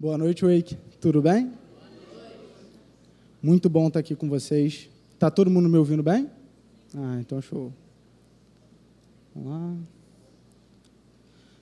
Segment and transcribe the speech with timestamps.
[0.00, 0.76] Boa noite, Wake.
[1.00, 1.52] Tudo bem?
[3.42, 4.88] Muito bom estar aqui com vocês.
[5.18, 6.30] Tá todo mundo me ouvindo bem?
[6.94, 7.72] Ah, então show.
[9.34, 9.76] Vamos lá.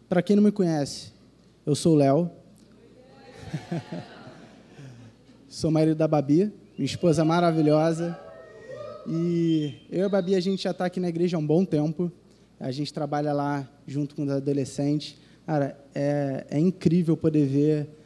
[0.07, 1.15] Para quem não me conhece,
[1.65, 2.31] eu sou o Léo.
[5.49, 8.21] sou marido da Babi, minha esposa maravilhosa.
[9.09, 11.65] E eu e a Babi, a gente já está aqui na igreja há um bom
[11.65, 12.13] tempo.
[12.61, 15.17] A gente trabalha lá junto com os adolescentes.
[15.47, 17.97] Cara, é, é incrível poder ver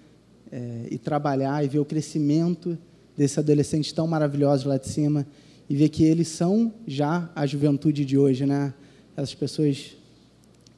[0.53, 2.77] é, e trabalhar e ver o crescimento
[3.17, 5.27] desses adolescentes tão maravilhosos lá de cima
[5.69, 8.75] e ver que eles são já a juventude de hoje, né?
[9.17, 9.97] Essas pessoas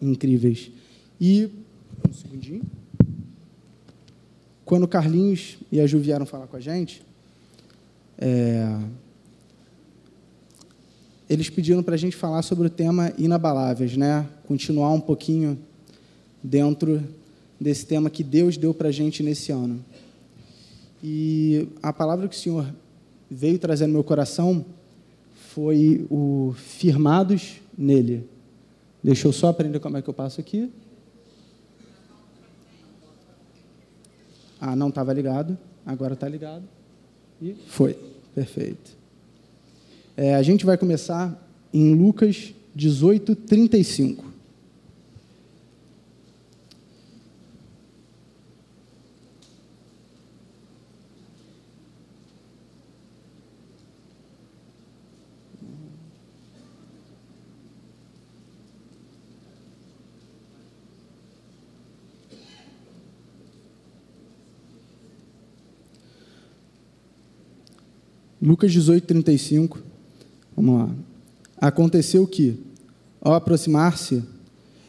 [0.01, 0.71] incríveis.
[1.21, 1.49] E
[2.09, 2.63] um segundinho.
[4.65, 7.03] Quando o Carlinhos e a Ju vieram falar com a gente,
[8.19, 8.79] é,
[11.29, 14.29] eles pediram para a gente falar sobre o tema inabaláveis, né?
[14.47, 15.59] Continuar um pouquinho
[16.43, 17.03] dentro
[17.63, 19.85] desse tema que Deus deu para a gente nesse ano.
[21.03, 22.67] E a palavra que o Senhor
[23.31, 24.65] veio trazer no meu coração
[25.51, 28.29] foi o firmados nele.
[29.03, 30.71] Deixa eu só aprender como é que eu passo aqui.
[34.61, 35.59] Ah, não estava ligado.
[35.85, 36.63] Agora está ligado.
[37.41, 37.99] E foi.
[38.35, 38.97] Perfeito.
[40.17, 41.37] É, a gente vai começar
[41.73, 44.32] em Lucas 18, 35.
[68.43, 69.79] Lucas 18, 35.
[70.57, 70.91] Vamos lá.
[71.57, 72.59] Aconteceu que,
[73.21, 74.21] ao aproximar-se,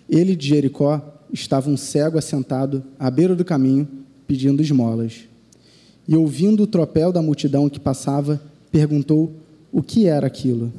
[0.09, 3.87] ele de Jericó estava um cego assentado à beira do caminho,
[4.25, 5.25] pedindo esmolas.
[6.07, 9.31] E ouvindo o tropel da multidão que passava, perguntou
[9.71, 10.73] o que era aquilo.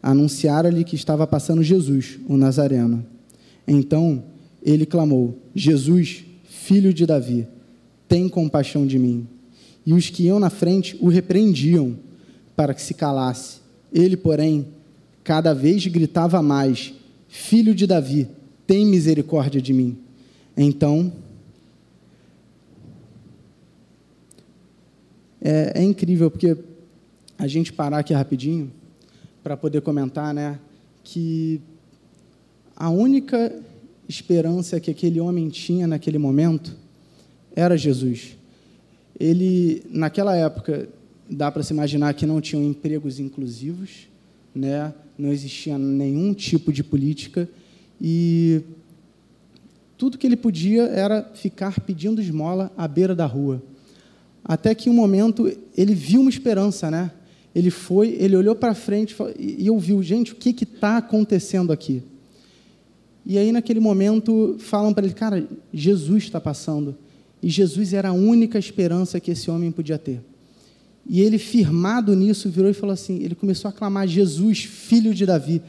[0.00, 3.04] Anunciara-lhe que estava passando Jesus, o Nazareno.
[3.66, 4.22] Então
[4.62, 7.48] ele clamou: Jesus, filho de Davi,
[8.06, 9.26] tem compaixão de mim.
[9.84, 11.96] E os que iam na frente o repreendiam
[12.56, 13.60] para que se calasse.
[13.92, 14.66] Ele, porém,
[15.22, 16.94] cada vez gritava mais:
[17.28, 18.28] Filho de Davi,
[18.66, 19.98] tem misericórdia de mim.
[20.56, 21.12] Então,
[25.40, 26.56] é, é incrível porque
[27.38, 28.70] a gente parar aqui rapidinho
[29.42, 30.58] para poder comentar, né,
[31.02, 31.60] que
[32.76, 33.52] a única
[34.08, 36.76] esperança que aquele homem tinha naquele momento
[37.54, 38.36] era Jesus
[39.18, 40.88] ele, naquela época,
[41.28, 44.08] dá para se imaginar que não tinham empregos inclusivos,
[44.54, 44.92] né?
[45.18, 47.48] não existia nenhum tipo de política,
[48.00, 48.62] e
[49.96, 53.62] tudo que ele podia era ficar pedindo esmola à beira da rua.
[54.44, 57.10] Até que um momento ele viu uma esperança, né?
[57.54, 62.02] Ele foi, ele olhou para frente e ouviu, gente, o que está acontecendo aqui?
[63.24, 66.94] E aí, naquele momento, falam para ele, cara, Jesus está passando.
[67.42, 70.20] E Jesus era a única esperança que esse homem podia ter.
[71.06, 75.26] E ele, firmado nisso, virou e falou assim: ele começou a clamar: Jesus, filho de
[75.26, 75.60] Davi,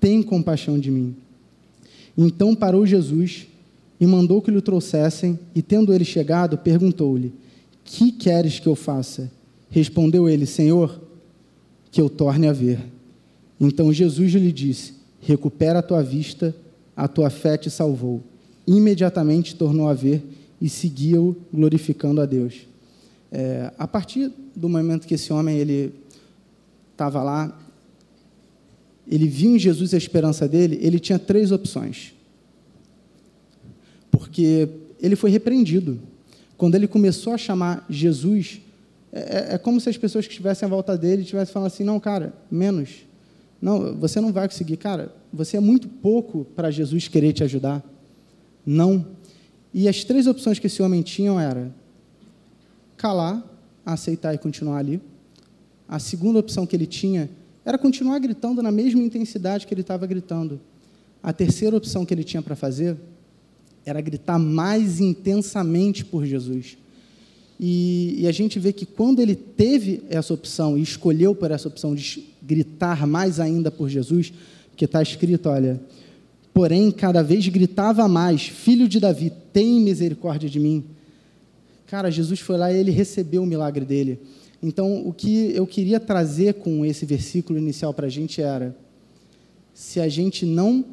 [0.00, 1.16] tem compaixão de mim.
[2.16, 3.46] Então parou Jesus
[3.98, 7.32] e mandou que lhe trouxessem, e tendo ele chegado, perguntou-lhe:
[7.84, 9.30] Que queres que eu faça?
[9.68, 11.00] Respondeu ele: Senhor,
[11.90, 12.78] que eu torne a ver.
[13.60, 16.54] Então Jesus lhe disse: Recupera a tua vista,
[16.96, 18.22] a tua fé te salvou.
[18.66, 20.22] Imediatamente tornou a ver
[20.60, 22.66] e seguiu glorificando a Deus.
[23.30, 25.94] É, a partir do momento que esse homem ele
[26.92, 27.56] estava lá,
[29.06, 32.14] ele viu em Jesus a esperança dele, ele tinha três opções.
[34.10, 34.68] Porque
[35.00, 36.00] ele foi repreendido.
[36.56, 38.60] Quando ele começou a chamar Jesus,
[39.12, 41.84] é, é, é como se as pessoas que estivessem à volta dele estivessem falando assim:
[41.84, 43.06] não, cara, menos.
[43.60, 44.76] Não, você não vai conseguir.
[44.76, 47.84] Cara, você é muito pouco para Jesus querer te ajudar.
[48.64, 49.06] Não.
[49.72, 51.70] E as três opções que esse homem tinha era
[52.96, 53.44] calar,
[53.84, 55.00] aceitar e continuar ali.
[55.88, 57.30] A segunda opção que ele tinha
[57.64, 60.60] era continuar gritando na mesma intensidade que ele estava gritando.
[61.22, 62.96] A terceira opção que ele tinha para fazer
[63.84, 66.76] era gritar mais intensamente por Jesus.
[67.58, 71.68] E, e, a gente vê que quando ele teve essa opção e escolheu por essa
[71.68, 74.32] opção de gritar mais ainda por Jesus,
[74.76, 75.80] que está escrito, olha,
[76.52, 80.84] porém cada vez gritava mais: Filho de Davi, tem misericórdia de mim.
[81.86, 84.20] Cara, Jesus foi lá e ele recebeu o milagre dele.
[84.62, 88.76] Então, o que eu queria trazer com esse versículo inicial para a gente era:
[89.72, 90.84] se a gente não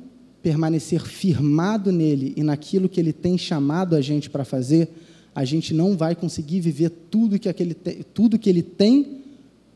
[0.42, 4.90] permanecer firmado nele e naquilo que ele tem chamado a gente para fazer,
[5.34, 9.22] a gente não vai conseguir viver tudo que, aquele te, tudo que ele tem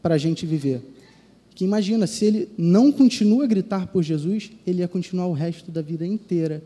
[0.01, 0.81] para a gente viver.
[1.55, 5.71] Que imagina, se ele não continua a gritar por Jesus, ele ia continuar o resto
[5.71, 6.61] da vida inteira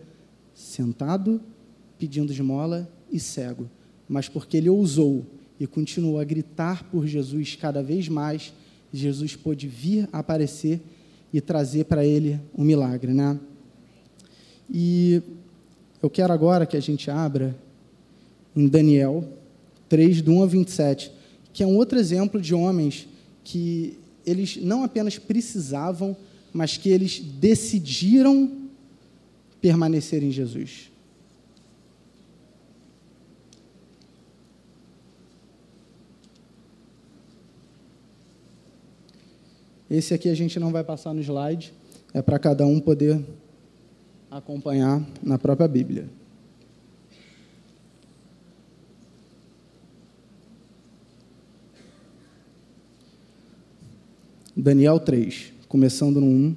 [0.53, 1.39] sentado,
[1.97, 3.69] pedindo esmola e cego.
[4.11, 5.25] Mas porque ele ousou
[5.57, 8.53] e continuou a gritar por Jesus cada vez mais,
[8.91, 10.81] Jesus pôde vir aparecer
[11.31, 13.39] e trazer para ele um milagre, né?
[14.69, 15.21] E
[16.03, 17.55] eu quero agora que a gente abra
[18.53, 19.23] em Daniel
[19.87, 21.09] 3, do 1 a 27,
[21.53, 23.07] que é um outro exemplo de homens
[23.45, 26.17] que eles não apenas precisavam,
[26.51, 28.67] mas que eles decidiram
[29.61, 30.90] permanecer em Jesus.
[39.91, 41.73] Esse aqui a gente não vai passar no slide,
[42.13, 43.21] é para cada um poder
[44.31, 46.07] acompanhar na própria Bíblia.
[54.55, 56.55] Daniel 3, começando no 1.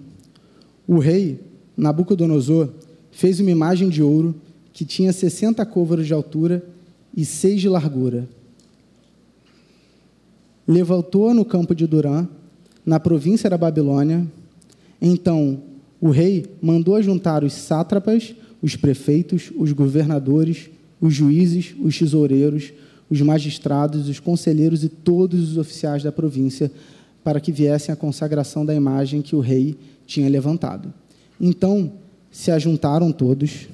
[0.87, 1.41] O rei
[1.77, 2.73] Nabucodonosor
[3.11, 4.41] fez uma imagem de ouro
[4.73, 6.65] que tinha 60 côvaros de altura
[7.13, 8.29] e 6 de largura.
[10.69, 12.29] Levantou-a no campo de Durã
[12.85, 14.27] na província da Babilônia.
[15.01, 15.63] Então
[16.01, 20.71] o rei mandou juntar os sátrapas, os prefeitos, os governadores,
[21.01, 22.73] os juízes, os tesoureiros,
[23.11, 26.71] os magistrados, os conselheiros e todos os oficiais da província
[27.23, 29.77] para que viessem à consagração da imagem que o rei
[30.07, 30.93] tinha levantado.
[31.41, 31.93] Então
[32.31, 33.69] se ajuntaram todos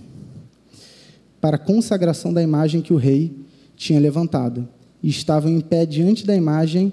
[1.41, 3.35] para a consagração da imagem que o rei
[3.77, 4.69] tinha levantado
[5.03, 6.93] e estavam em pé diante da imagem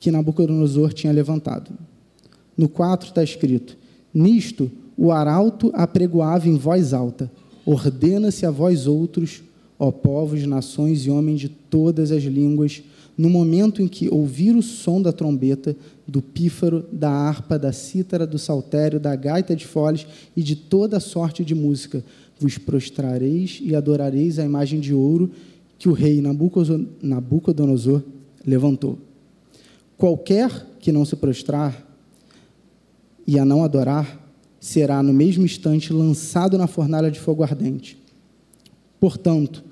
[0.00, 1.70] que Nabucodonosor tinha levantado.
[2.56, 3.76] No 4 está escrito:
[4.12, 7.30] Nisto o arauto apregoava em voz alta:
[7.64, 9.42] Ordena-se a vós outros,
[9.78, 12.82] ó povos, nações e homens de todas as línguas,
[13.16, 15.76] no momento em que ouvir o som da trombeta,
[16.08, 20.98] do pífaro, da harpa, da cítara, do saltério, da gaita de foles e de toda
[20.98, 22.02] sorte de música,
[22.38, 25.30] vos prostrareis e adorareis a imagem de ouro
[25.78, 26.22] que o rei
[27.02, 28.02] Nabucodonosor
[28.46, 28.98] levantou.
[30.00, 31.86] Qualquer que não se prostrar
[33.26, 34.18] e a não adorar,
[34.58, 37.98] será no mesmo instante lançado na fornalha de fogo ardente.
[38.98, 39.62] Portanto,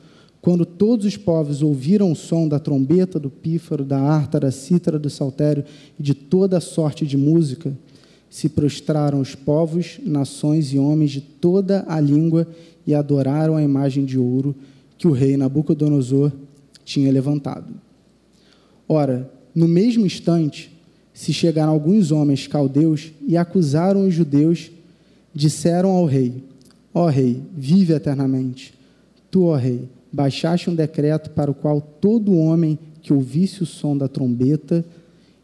[0.42, 4.98] quando todos os povos ouviram o som da trombeta, do pífaro, da harta, da cítara,
[4.98, 5.64] do saltério
[5.98, 7.74] e de toda sorte de música,
[8.28, 12.46] se prostraram os povos, nações e homens de toda a língua
[12.86, 14.54] e adoraram a imagem de ouro
[14.98, 16.30] que o rei Nabucodonosor
[16.84, 17.72] tinha levantado.
[18.86, 20.70] Ora, no mesmo instante,
[21.12, 24.70] se chegaram alguns homens caldeus e acusaram os judeus,
[25.34, 26.44] disseram ao rei:
[26.94, 28.72] Ó oh, rei, vive eternamente.
[29.32, 33.66] Tu, ó oh, rei, baixaste um decreto para o qual todo homem que ouvisse o
[33.66, 34.84] som da trombeta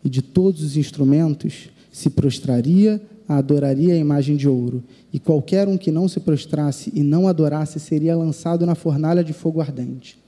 [0.04, 4.80] e de todos os instrumentos se prostraria, adoraria a imagem de ouro,
[5.12, 9.32] e qualquer um que não se prostrasse e não adorasse seria lançado na fornalha de
[9.32, 10.22] fogo ardente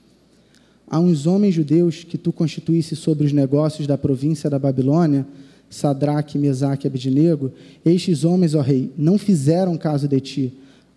[0.89, 5.27] a uns homens judeus que tu constituísse sobre os negócios da província da Babilônia,
[5.69, 7.51] Sadraque, Mesaque e Abednego,
[7.85, 10.53] estes homens, ó rei, não fizeram caso de ti.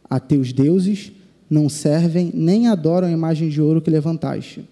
[0.08, 1.10] A teus deuses
[1.48, 4.64] não servem nem adoram a imagem de ouro que levantaste.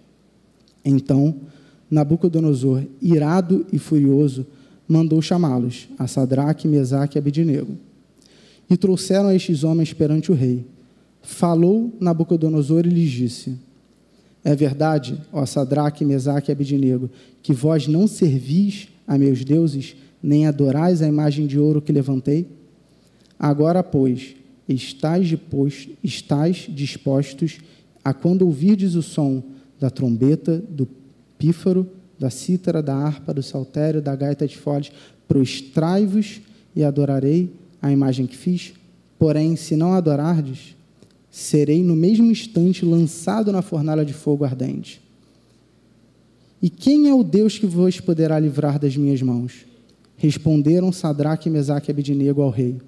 [0.85, 1.35] Então,
[1.91, 4.47] Nabucodonosor, irado e furioso,
[4.87, 7.77] mandou chamá-los, a Sadraque, Mesaque e Abednego.
[8.71, 10.65] E trouxeram estes homens perante o rei.
[11.23, 13.59] Falou Nabucodonosor e lhes disse:
[14.45, 17.11] é verdade, ó Sadraque, Mesaque e Abidinego,
[17.43, 22.47] que vós não servis a meus deuses, nem adorais a imagem de ouro que levantei?
[23.39, 24.35] Agora, pois,
[24.69, 27.59] estáis, depois, estáis dispostos
[28.05, 29.43] a quando ouvirdes o som
[29.79, 30.89] da trombeta, do
[31.39, 34.91] pífaro, da cítara, da harpa, do saltério, da gaita de foles,
[35.29, 36.41] prostrai-vos
[36.75, 38.73] e adorarei a imagem que fiz?
[39.19, 40.77] Porém, se não adorardes,
[41.39, 45.01] serei no mesmo instante lançado na fornalha de fogo ardente.
[46.61, 49.65] E quem é o Deus que vos poderá livrar das minhas mãos?
[50.17, 52.79] Responderam Sadraque, Mesaque e Abednego ao rei.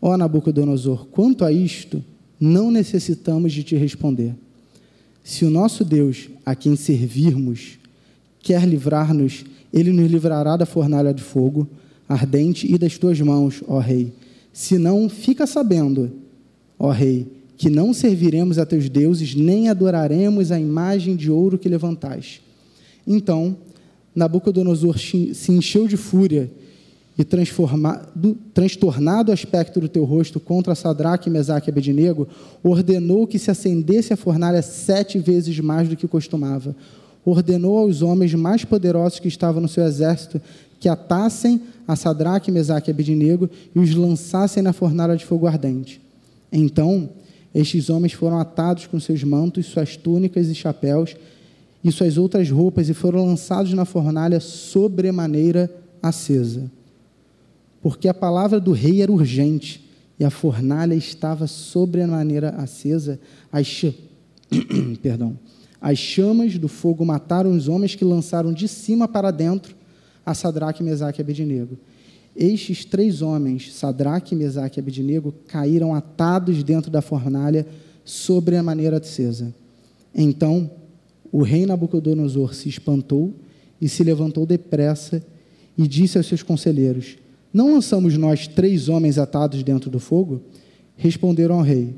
[0.00, 2.02] Ó Nabucodonosor, quanto a isto,
[2.40, 4.34] não necessitamos de te responder.
[5.22, 7.78] Se o nosso Deus, a quem servirmos,
[8.38, 11.68] quer livrar-nos, ele nos livrará da fornalha de fogo
[12.08, 14.14] ardente e das tuas mãos, ó rei.
[14.50, 16.10] Se não, fica sabendo,
[16.78, 21.68] ó rei, que não serviremos a teus deuses, nem adoraremos a imagem de ouro que
[21.68, 22.40] levantaste.
[23.06, 23.54] Então,
[24.14, 26.50] Nabucodonosor se encheu de fúria
[27.18, 32.26] e transtornado o aspecto do teu rosto contra Sadraque, Mesaque e Abednego,
[32.62, 36.74] ordenou que se acendesse a fornalha sete vezes mais do que costumava.
[37.26, 40.40] Ordenou aos homens mais poderosos que estavam no seu exército
[40.80, 46.00] que atassem a Sadraque, Mesaque e Abednego e os lançassem na fornalha de fogo ardente.
[46.50, 47.10] Então,
[47.54, 51.16] estes homens foram atados com seus mantos, suas túnicas e chapéus
[51.82, 55.70] e suas outras roupas e foram lançados na fornalha sobremaneira
[56.02, 56.70] acesa
[57.82, 59.88] porque a palavra do rei era urgente
[60.18, 63.18] e a fornalha estava sobremaneira acesa.
[63.50, 63.94] As, ch...
[65.02, 65.38] Perdão.
[65.80, 69.74] As chamas do fogo mataram os homens que lançaram de cima para dentro
[70.24, 71.78] a Sadraque, Mesaque e Abednego.
[72.40, 77.66] Estes três homens, Sadraque, Mesaque e Abednego, caíram atados dentro da fornalha
[78.04, 79.54] sobre a maneira acesa.
[80.14, 80.70] Então
[81.30, 83.34] o rei Nabucodonosor se espantou
[83.80, 85.22] e se levantou depressa
[85.76, 87.18] e disse aos seus conselheiros:
[87.52, 90.40] não lançamos nós três homens atados dentro do fogo?
[90.96, 91.94] Responderam ao rei: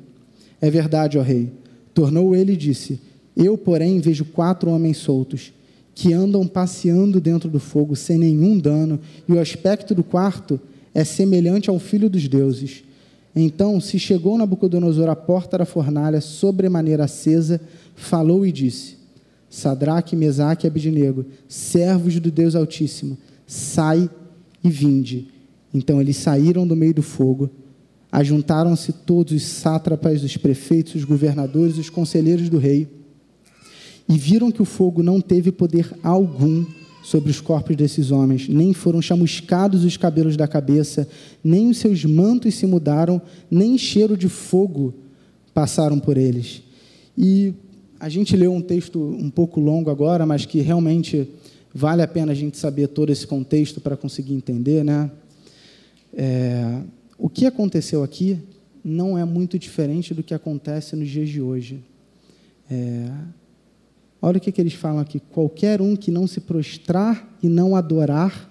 [0.61, 1.53] É verdade, ó rei.
[1.93, 3.01] Tornou ele e disse:
[3.37, 5.53] Eu, porém, vejo quatro homens soltos,
[5.95, 10.61] que andam passeando dentro do fogo sem nenhum dano, e o aspecto do quarto
[10.95, 12.85] é semelhante ao filho dos deuses.
[13.35, 17.61] Então se chegou Nabucodonosor à porta da fornalha, sobremaneira acesa,
[17.95, 18.97] falou e disse:
[19.49, 24.09] Sadraque, Mesaque e Abidnego, servos do Deus Altíssimo, sai
[24.63, 25.29] e vinde.
[25.73, 27.51] Então eles saíram do meio do fogo,
[28.11, 32.87] ajuntaram-se todos os sátrapas, os prefeitos, os governadores, os conselheiros do rei,
[34.09, 36.65] e viram que o fogo não teve poder algum
[37.03, 41.09] sobre os corpos desses homens, nem foram chamuscados os cabelos da cabeça,
[41.43, 44.95] nem os seus mantos se mudaram, nem cheiro de fogo
[45.53, 46.63] passaram por eles.
[47.19, 47.53] E
[47.99, 51.29] a gente leu um texto um pouco longo agora, mas que realmente
[51.75, 55.11] vale a pena a gente saber todo esse contexto para conseguir entender, né?
[56.15, 56.83] É,
[57.19, 58.39] o que aconteceu aqui
[58.85, 61.81] não é muito diferente do que acontece nos dias de hoje.
[62.71, 63.11] É,
[64.23, 67.76] olha o que, que eles falam aqui: qualquer um que não se prostrar e não
[67.76, 68.49] adorar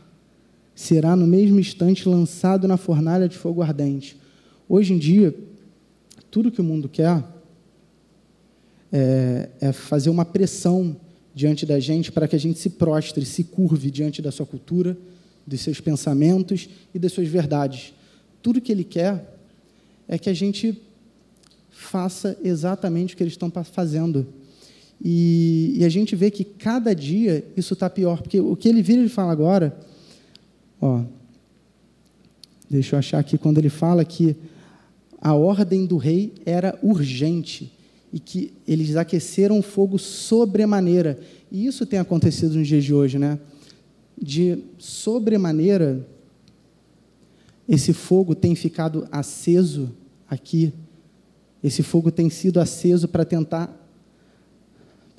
[0.75, 4.17] será no mesmo instante lançado na fornalha de fogo ardente.
[4.67, 5.33] Hoje em dia,
[6.29, 7.23] tudo que o mundo quer
[8.91, 10.95] é, é fazer uma pressão
[11.33, 14.97] diante da gente para que a gente se prostre, se curve diante da sua cultura,
[15.45, 17.93] dos seus pensamentos e das suas verdades.
[18.41, 19.37] Tudo que ele quer
[20.07, 20.81] é que a gente
[21.69, 24.27] faça exatamente o que eles estão fazendo.
[25.03, 28.81] E, e a gente vê que cada dia isso está pior, porque o que ele
[28.81, 29.77] vira e fala agora,
[30.79, 31.03] ó,
[32.69, 34.35] deixa eu achar aqui quando ele fala que
[35.19, 37.71] a ordem do rei era urgente
[38.13, 41.19] e que eles aqueceram o fogo sobremaneira.
[41.51, 43.39] E isso tem acontecido nos dias de hoje, né?
[44.21, 46.07] de sobremaneira,
[47.67, 49.91] esse fogo tem ficado aceso
[50.29, 50.71] aqui.
[51.63, 53.80] Esse fogo tem sido aceso para tentar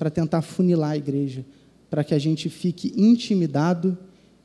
[0.03, 1.45] para tentar funilar a igreja,
[1.89, 3.97] para que a gente fique intimidado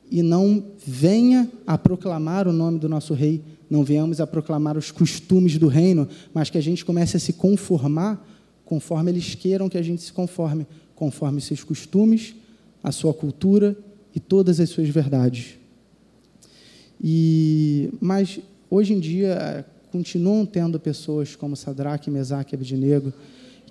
[0.09, 4.89] e não venha a proclamar o nome do nosso rei, não venhamos a proclamar os
[4.89, 8.25] costumes do reino, mas que a gente comece a se conformar
[8.63, 12.35] conforme eles queiram que a gente se conforme, conforme seus costumes,
[12.81, 13.77] a sua cultura
[14.15, 15.55] e todas as suas verdades.
[17.03, 18.39] E, mas
[18.69, 23.11] hoje em dia continuam tendo pessoas como Sadraque, Mesaque e Abednego,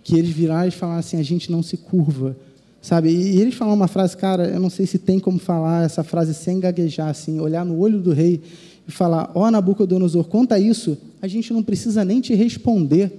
[0.02, 2.36] que eles viraram e falaram assim, a gente não se curva,
[2.80, 3.10] sabe?
[3.10, 6.34] E eles falam uma frase, cara, eu não sei se tem como falar essa frase
[6.34, 8.40] sem gaguejar, assim, olhar no olho do rei
[8.86, 13.12] e falar, ó oh, Nabucodonosor, conta isso, a gente não precisa nem te responder.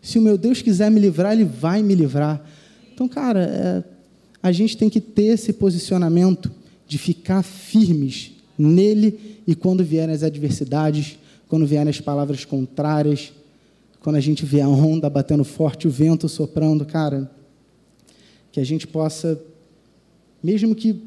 [0.00, 2.40] Se o meu Deus quiser me livrar, ele vai me livrar.
[2.94, 3.84] Então, cara, é,
[4.42, 6.50] a gente tem que ter esse posicionamento
[6.86, 13.32] de ficar firmes nele e quando vierem as adversidades, quando vierem as palavras contrárias,
[14.06, 17.28] quando a gente vê a onda batendo forte, o vento soprando, cara,
[18.52, 19.36] que a gente possa,
[20.40, 21.02] mesmo que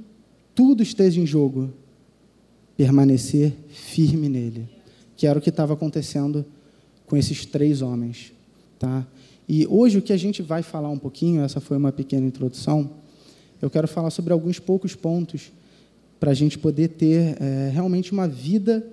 [0.53, 1.71] tudo esteja em jogo,
[2.75, 4.67] permanecer firme nele,
[5.15, 6.45] que era o que estava acontecendo
[7.05, 8.33] com esses três homens,
[8.77, 9.07] tá?
[9.47, 12.97] E hoje o que a gente vai falar um pouquinho, essa foi uma pequena introdução,
[13.61, 15.53] eu quero falar sobre alguns poucos pontos
[16.19, 18.85] para a gente poder ter é, realmente uma vida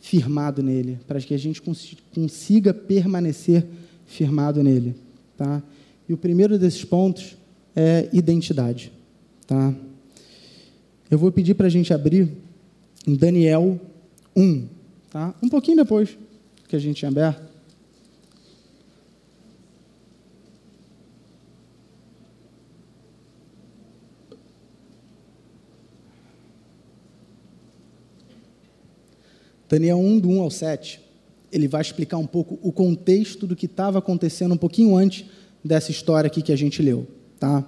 [0.00, 3.66] firmado nele, para que a gente cons consiga permanecer
[4.06, 4.94] firmado nele,
[5.36, 5.62] tá?
[6.08, 7.36] E o primeiro desses pontos
[7.74, 8.92] é identidade,
[9.46, 9.74] tá?
[11.10, 12.28] Eu vou pedir para a gente abrir
[13.06, 13.80] em Daniel
[14.34, 14.66] 1,
[15.10, 15.34] tá?
[15.42, 16.16] Um pouquinho depois
[16.68, 17.45] que a gente tinha aberto.
[29.68, 31.00] Daniel 1, do 1 ao 7,
[31.52, 35.24] ele vai explicar um pouco o contexto do que estava acontecendo um pouquinho antes
[35.64, 37.06] dessa história aqui que a gente leu.
[37.38, 37.64] Tá?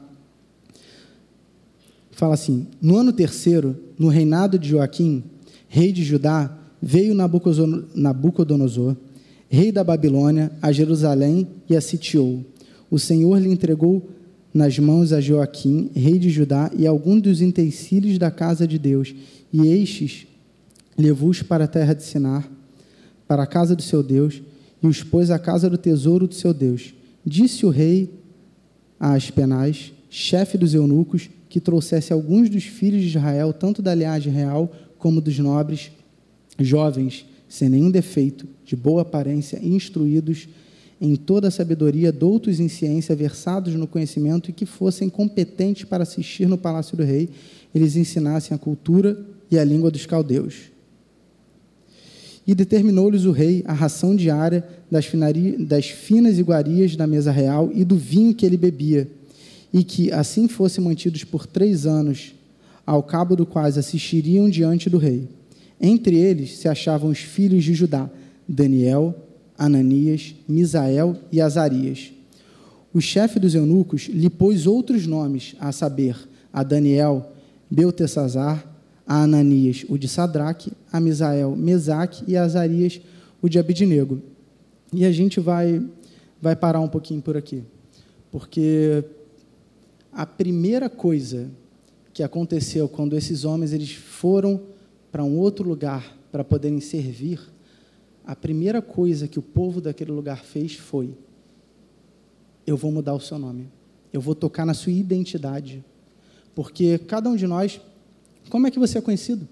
[2.13, 5.23] Fala assim: No ano terceiro, no reinado de Joaquim,
[5.69, 8.97] rei de Judá, veio Nabucodonosor,
[9.49, 12.45] rei da Babilônia, a Jerusalém e a sitiou.
[12.91, 14.09] O Senhor lhe entregou
[14.53, 19.15] nas mãos a Joaquim, rei de Judá, e alguns dos utensílios da casa de Deus,
[19.53, 20.27] e estes
[20.99, 22.51] levou-os para a terra de Sinar,
[23.27, 24.43] para a casa do seu Deus,
[24.83, 26.93] e os pôs à casa do tesouro do seu Deus.
[27.25, 28.11] Disse o rei
[28.99, 34.33] a Aspenaz, chefe dos eunucos, que trouxesse alguns dos filhos de Israel, tanto da linhagem
[34.33, 35.93] real como dos nobres,
[36.59, 40.49] jovens, sem nenhum defeito, de boa aparência, instruídos
[41.01, 46.03] em toda a sabedoria, doutos em ciência, versados no conhecimento e que fossem competentes para
[46.03, 47.31] assistir no palácio do rei,
[47.73, 50.73] eles ensinassem a cultura e a língua dos caldeus.
[52.49, 55.05] E determinou-lhes o rei a ração diária das,
[55.59, 59.07] das finas iguarias da mesa real e do vinho que ele bebia,
[59.71, 62.35] e que assim fossem mantidos por três anos,
[62.87, 65.29] ao cabo do quais assistiriam diante do rei.
[65.79, 68.09] Entre eles se achavam os filhos de Judá,
[68.49, 69.15] Daniel,
[69.59, 72.13] Ananias, Misael e Azarias.
[72.95, 76.17] O chefe dos eunucos lhe pôs outros nomes, a saber,
[76.51, 77.31] a Daniel,
[77.71, 78.67] Beltesazar,
[79.09, 83.01] a Ananias, o de Sadraque, a Misael, Mesaque e a Azarias,
[83.41, 84.21] o de Abidnego.
[84.93, 85.83] E a gente vai,
[86.43, 87.65] vai parar um pouquinho por aqui,
[88.31, 89.03] porque
[90.13, 91.51] a primeira coisa
[92.13, 94.61] que aconteceu quando esses homens eles foram
[95.11, 97.41] para um outro lugar para poderem servir,
[98.27, 101.17] a primeira coisa que o povo daquele lugar fez foi:
[102.67, 103.69] eu vou mudar o seu nome,
[104.13, 105.83] eu vou tocar na sua identidade,
[106.55, 107.81] porque cada um de nós,
[108.49, 109.49] como é que você é conhecido,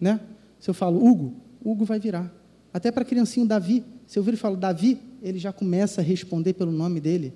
[0.00, 0.20] né?
[0.58, 1.34] Se eu falo Hugo,
[1.64, 2.32] Hugo vai virar.
[2.72, 6.52] Até para criancinho Davi, se eu vir e falo Davi, ele já começa a responder
[6.52, 7.32] pelo nome dele.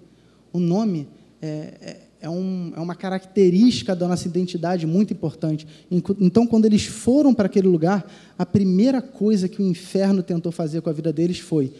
[0.52, 1.09] O nome
[1.40, 5.67] é, é é, um, é uma característica da nossa identidade muito importante.
[5.90, 10.82] Então, quando eles foram para aquele lugar, a primeira coisa que o inferno tentou fazer
[10.82, 11.73] com a vida deles foi: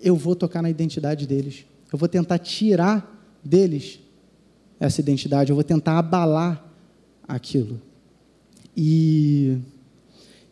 [0.00, 4.00] eu vou tocar na identidade deles, eu vou tentar tirar deles
[4.78, 6.64] essa identidade, eu vou tentar abalar
[7.28, 7.80] aquilo.
[8.82, 9.58] E,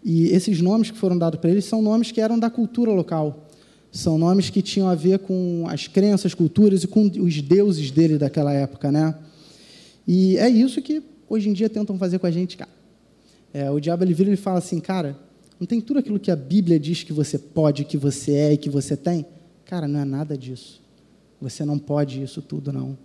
[0.04, 3.48] e esses nomes que foram dados para eles são nomes que eram da cultura local.
[3.90, 8.18] São nomes que tinham a ver com as crenças, culturas e com os deuses dele
[8.18, 9.14] daquela época, né?
[10.06, 12.70] E é isso que hoje em dia tentam fazer com a gente, cara.
[13.50, 15.18] É, o diabo ele vira e fala assim, cara,
[15.58, 18.58] não tem tudo aquilo que a Bíblia diz que você pode, que você é e
[18.58, 19.24] que você tem?
[19.64, 20.82] Cara, não é nada disso.
[21.40, 22.98] Você não pode isso tudo, não.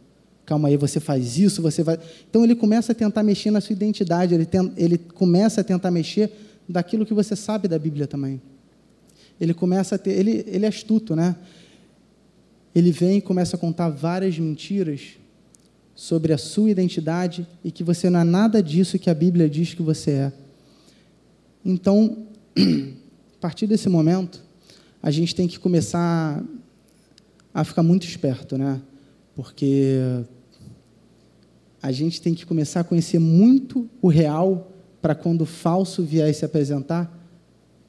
[0.46, 1.98] Calma aí, você faz isso, você vai.
[2.30, 5.92] Então ele começa a tentar mexer na sua identidade, ele, tem, ele começa a tentar
[5.92, 6.32] mexer
[6.68, 8.42] daquilo que você sabe da Bíblia também
[9.40, 11.36] ele começa a ter, ele, ele é astuto, né?
[12.74, 15.18] Ele vem e começa a contar várias mentiras
[15.96, 19.74] sobre a sua identidade e que você não é nada disso que a Bíblia diz
[19.74, 20.34] que você é.
[21.64, 22.26] Então,
[22.58, 24.42] a partir desse momento,
[25.02, 26.44] a gente tem que começar
[27.54, 28.82] a ficar muito esperto, né?
[29.36, 29.98] Porque
[31.82, 36.34] a gente tem que começar a conhecer muito o real para quando o falso vier
[36.34, 37.12] se apresentar,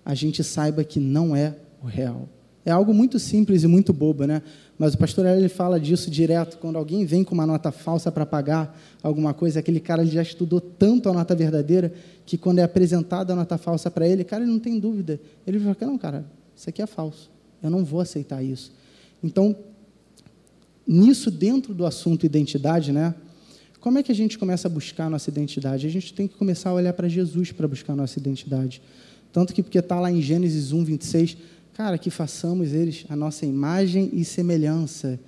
[0.05, 2.29] a gente saiba que não é o real.
[2.65, 4.43] É algo muito simples e muito bobo, né?
[4.79, 6.59] Mas o pastor ele fala disso direto.
[6.59, 10.23] Quando alguém vem com uma nota falsa para pagar alguma coisa, aquele cara ele já
[10.23, 11.93] estudou tanto a nota verdadeira
[12.25, 15.21] que quando é apresentada a nota falsa para ele, cara, ele não tem dúvida.
[15.47, 16.25] Ele fala: não, cara,
[16.57, 17.31] isso aqui é falso.
[17.63, 18.73] Eu não vou aceitar isso.
[19.23, 19.55] Então,
[20.87, 23.15] nisso dentro do assunto identidade, né?
[23.81, 25.87] Como é que a gente começa a buscar a nossa identidade?
[25.87, 28.81] A gente tem que começar a olhar para Jesus para buscar a nossa identidade.
[29.33, 31.37] Tanto que, porque está lá em Gênesis 1, 26,
[31.75, 35.21] cara, que façamos eles a nossa imagem e semelhança.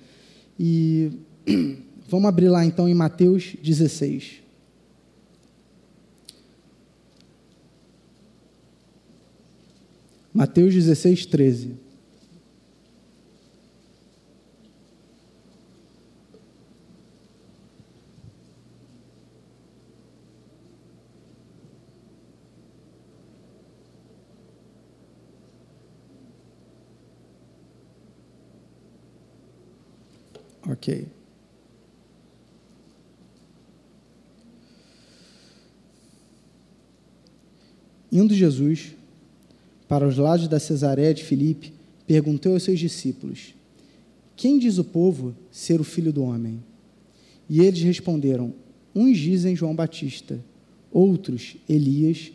[0.59, 1.11] E
[2.09, 4.41] vamos abrir lá então em Mateus 16.
[10.33, 11.86] Mateus 16, 13.
[30.69, 31.07] Ok.
[38.11, 38.95] Indo Jesus
[39.87, 41.73] para os lados da Cesareia de Filipe,
[42.05, 43.53] perguntou aos seus discípulos:
[44.35, 46.61] Quem diz o povo ser o filho do homem?
[47.49, 48.53] E eles responderam:
[48.93, 50.43] Uns dizem João Batista,
[50.91, 52.31] outros Elias,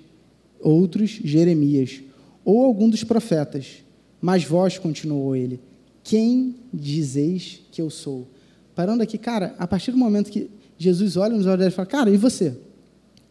[0.61, 2.01] outros Jeremias,
[2.45, 3.83] ou algum dos profetas.
[4.21, 5.59] Mas vós, continuou ele,
[6.05, 8.29] quem dizeis que eu sou?
[8.75, 11.87] Parando aqui, cara, a partir do momento que Jesus olha nos olhos dele e fala,
[11.87, 12.57] cara, e você?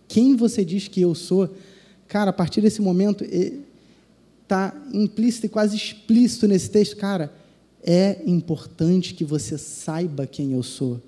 [0.08, 1.54] Quem você diz que eu sou?
[2.08, 3.26] Cara, a partir desse momento,
[4.44, 7.34] está implícito e quase explícito nesse texto, cara,
[7.84, 11.02] é importante que você saiba quem eu sou.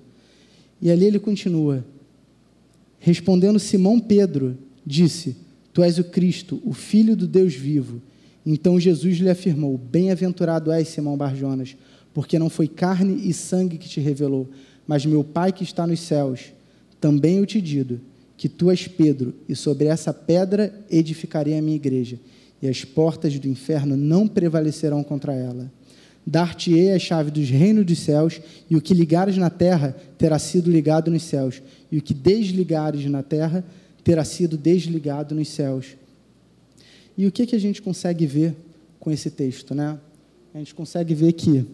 [0.80, 1.84] E ali ele continua.
[2.98, 5.36] Respondendo Simão Pedro, disse:
[5.72, 8.02] Tu és o Cristo, o Filho do Deus vivo.
[8.44, 11.76] Então Jesus lhe afirmou: Bem-aventurado és, Simão Barjonas,
[12.12, 14.48] porque não foi carne e sangue que te revelou,
[14.86, 16.52] mas meu Pai que está nos céus.
[17.00, 18.00] Também eu te digo
[18.36, 22.18] que tu és Pedro, e sobre essa pedra edificarei a minha igreja,
[22.60, 25.70] e as portas do inferno não prevalecerão contra ela.
[26.26, 30.70] Dar-te-ei a chave dos reinos dos céus, e o que ligares na terra terá sido
[30.70, 33.64] ligado nos céus, e o que desligares na terra
[34.02, 35.96] terá sido desligado nos céus.
[37.16, 38.54] E o que, que a gente consegue ver
[38.98, 39.74] com esse texto?
[39.74, 39.98] Né?
[40.54, 41.64] A gente consegue ver que,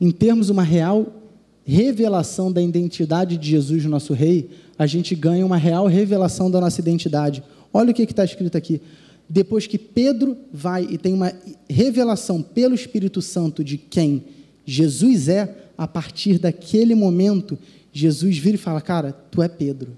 [0.00, 1.20] em termos uma real
[1.64, 6.80] revelação da identidade de Jesus, nosso Rei, a gente ganha uma real revelação da nossa
[6.80, 7.42] identidade.
[7.72, 8.80] Olha o que está escrito aqui.
[9.28, 11.32] Depois que Pedro vai e tem uma
[11.68, 14.24] revelação pelo Espírito Santo de quem
[14.66, 17.56] Jesus é, a partir daquele momento,
[17.92, 19.96] Jesus vira e fala: Cara, tu é Pedro.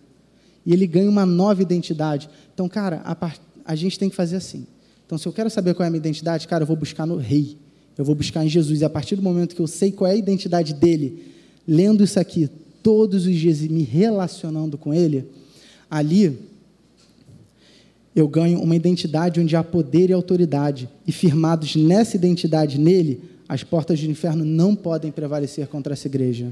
[0.65, 2.29] E ele ganha uma nova identidade.
[2.55, 3.33] Então, cara, a,
[3.65, 4.67] a gente tem que fazer assim.
[5.13, 7.19] Então, se eu quero saber qual é a minha identidade, cara, eu vou buscar no
[7.19, 7.59] Rei.
[7.99, 8.81] Eu vou buscar em Jesus.
[8.81, 11.35] E a partir do momento que eu sei qual é a identidade dele,
[11.69, 12.49] lendo isso aqui
[12.83, 15.27] todos os dias e me relacionando com ele,
[15.91, 16.39] ali
[18.17, 20.89] eu ganho uma identidade onde há poder e autoridade.
[21.07, 26.51] E firmados nessa identidade nele, as portas do inferno não podem prevalecer contra essa igreja.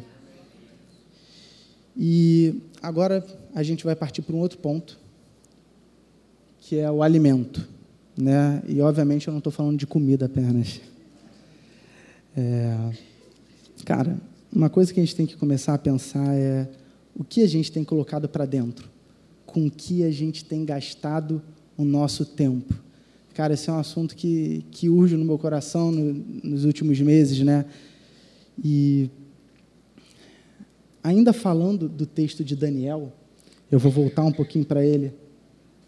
[1.96, 4.98] E agora a gente vai partir para um outro ponto,
[6.60, 7.79] que é o alimento.
[8.20, 8.62] Né?
[8.68, 10.80] E, obviamente, eu não estou falando de comida apenas.
[12.36, 12.92] É,
[13.84, 14.20] cara,
[14.52, 16.68] uma coisa que a gente tem que começar a pensar é
[17.14, 18.88] o que a gente tem colocado para dentro,
[19.46, 21.42] com o que a gente tem gastado
[21.76, 22.74] o nosso tempo.
[23.32, 26.12] Cara, esse é um assunto que, que urge no meu coração no,
[26.44, 27.64] nos últimos meses, né?
[28.62, 29.08] E
[31.02, 33.12] ainda falando do texto de Daniel,
[33.70, 35.14] eu vou voltar um pouquinho para ele.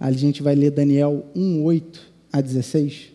[0.01, 3.12] A gente vai ler Daniel 1, 8 a 16.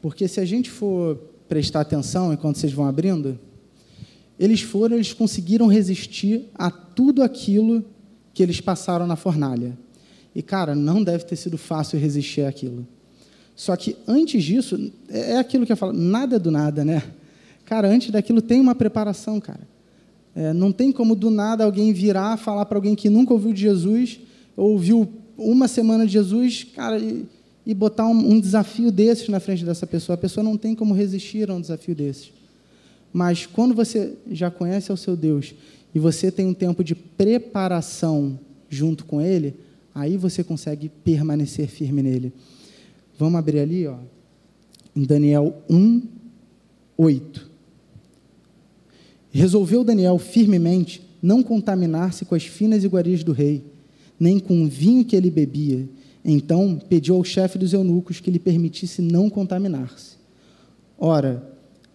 [0.00, 1.16] Porque se a gente for
[1.48, 3.38] prestar atenção enquanto vocês vão abrindo,
[4.38, 7.84] eles foram, eles conseguiram resistir a tudo aquilo
[8.32, 9.76] que eles passaram na fornalha.
[10.34, 12.86] E, cara, não deve ter sido fácil resistir àquilo.
[13.56, 17.02] Só que antes disso, é, é aquilo que eu falo, nada do nada, né?
[17.64, 19.66] Cara, antes daquilo tem uma preparação, cara.
[20.38, 23.60] É, não tem como do nada alguém virar, falar para alguém que nunca ouviu de
[23.60, 24.20] Jesus,
[24.56, 27.26] ouviu uma semana de Jesus, cara, e,
[27.66, 30.14] e botar um, um, desafio desses na frente dessa pessoa.
[30.14, 32.30] A pessoa não tem como resistir a um desafio desses.
[33.12, 35.56] Mas quando você já conhece o seu Deus
[35.92, 39.56] e você tem um tempo de preparação junto com Ele,
[39.92, 42.32] aí você consegue permanecer firme nele.
[43.18, 43.96] Vamos abrir ali, ó,
[44.94, 46.00] em Daniel 1,
[46.96, 47.47] 8.
[49.38, 53.64] Resolveu Daniel firmemente não contaminar-se com as finas iguarias do rei,
[54.18, 55.88] nem com o vinho que ele bebia.
[56.24, 60.16] Então pediu ao chefe dos eunucos que lhe permitisse não contaminar-se.
[60.98, 61.40] Ora,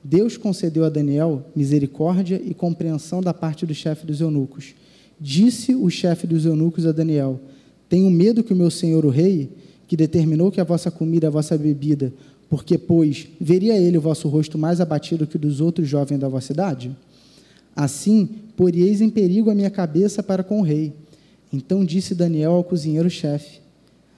[0.01, 4.73] Deus concedeu a Daniel misericórdia e compreensão da parte do chefe dos eunucos.
[5.19, 7.41] Disse o chefe dos eunucos a Daniel:
[7.89, 9.49] Tenho medo que o meu senhor o rei
[9.85, 12.13] que determinou que a vossa comida a vossa bebida,
[12.49, 16.29] porque, pois, veria ele o vosso rosto mais abatido que o dos outros jovens da
[16.29, 16.95] vossa idade?
[17.75, 20.93] Assim, poríeis em perigo a minha cabeça para com o rei.
[21.51, 23.61] Então disse Daniel ao cozinheiro-chefe,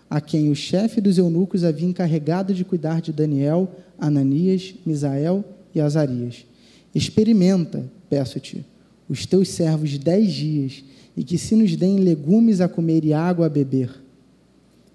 [0.10, 5.82] a quem o chefe dos eunucos havia encarregado de cuidar de Daniel, Ananias, Misael e
[5.82, 6.46] Azarias.
[6.94, 8.66] Experimenta, peço-te,
[9.10, 10.84] os teus servos dez dias,
[11.18, 13.90] e que se nos deem legumes a comer e água a beber.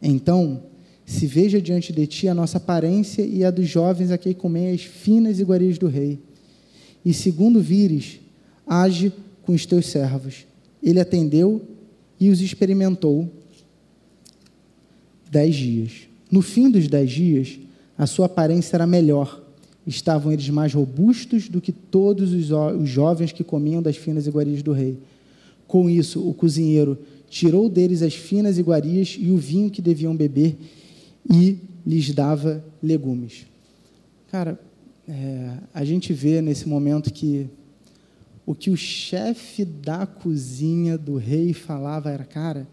[0.03, 0.63] Então,
[1.05, 4.71] se veja diante de ti a nossa aparência e a dos jovens a quem comem
[4.71, 6.19] as finas iguarias do rei.
[7.05, 8.21] E segundo vires,
[8.71, 10.47] age com os teus servos.
[10.81, 11.61] Ele atendeu
[12.21, 13.29] e os experimentou
[15.29, 16.09] dez dias.
[16.31, 17.59] No fim dos dez dias,
[17.99, 19.43] a sua aparência era melhor.
[19.85, 24.63] Estavam eles mais robustos do que todos os, os jovens que comiam das finas iguarias
[24.63, 24.99] do rei.
[25.67, 26.97] Com isso, o cozinheiro
[27.29, 30.57] tirou deles as finas iguarias e o vinho que deviam beber
[31.29, 33.47] e lhes dava legumes.
[34.31, 34.61] Cara,
[35.09, 37.49] é, a gente vê nesse momento que
[38.51, 42.67] o que o chefe da cozinha do rei falava era, cara,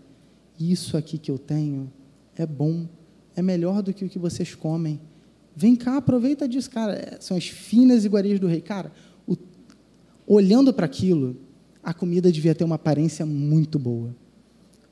[0.59, 1.93] isso aqui que eu tenho
[2.35, 2.87] é bom,
[3.35, 4.99] é melhor do que o que vocês comem.
[5.55, 6.93] Vem cá, aproveita disso, cara.
[6.93, 8.59] É, são as finas iguarias do rei.
[8.59, 8.91] Cara,
[9.27, 9.37] o,
[10.25, 11.37] olhando para aquilo,
[11.83, 14.15] a comida devia ter uma aparência muito boa.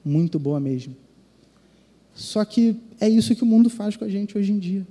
[0.04, 0.96] Muito boa mesmo.
[2.14, 4.86] Só que é isso que o mundo faz com a gente hoje em dia.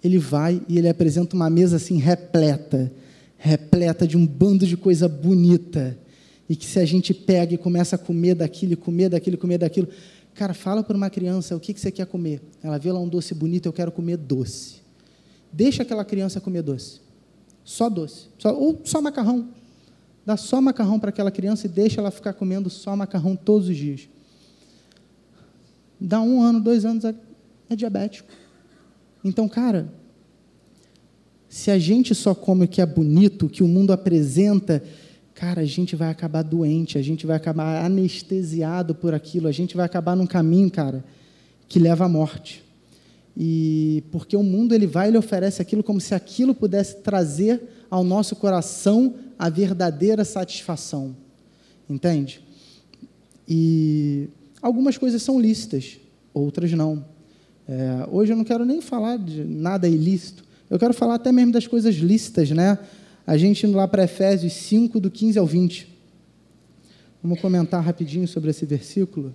[0.00, 2.92] Ele vai e ele apresenta uma mesa assim repleta,
[3.36, 5.98] repleta de um bando de coisa bonita.
[6.48, 9.88] E que se a gente pega e começa a comer daquilo, comer daquilo, comer daquilo,
[10.34, 12.40] cara, fala para uma criança o que, que você quer comer.
[12.62, 14.76] Ela vê lá um doce bonito, eu quero comer doce.
[15.52, 17.00] Deixa aquela criança comer doce.
[17.64, 18.28] Só doce.
[18.38, 19.48] Só, ou só macarrão.
[20.24, 23.76] Dá só macarrão para aquela criança e deixa ela ficar comendo só macarrão todos os
[23.76, 24.08] dias.
[26.00, 27.14] Dá um ano, dois anos, é,
[27.70, 28.28] é diabético.
[29.24, 29.92] Então, cara,
[31.48, 34.82] se a gente só come o que é bonito, o que o mundo apresenta,
[35.34, 39.76] cara, a gente vai acabar doente, a gente vai acabar anestesiado por aquilo, a gente
[39.76, 41.04] vai acabar num caminho, cara,
[41.68, 42.64] que leva à morte.
[43.36, 48.02] E porque o mundo ele vai ele oferece aquilo como se aquilo pudesse trazer ao
[48.02, 51.14] nosso coração a verdadeira satisfação.
[51.88, 52.40] Entende?
[53.46, 54.28] E
[54.62, 55.98] algumas coisas são lícitas,
[56.32, 57.04] outras não.
[57.68, 61.52] É, hoje eu não quero nem falar de nada ilícito, eu quero falar até mesmo
[61.52, 62.78] das coisas lícitas, né?
[63.26, 65.96] A gente indo lá para Efésios 5, do 15 ao 20.
[67.22, 69.34] Vamos comentar rapidinho sobre esse versículo.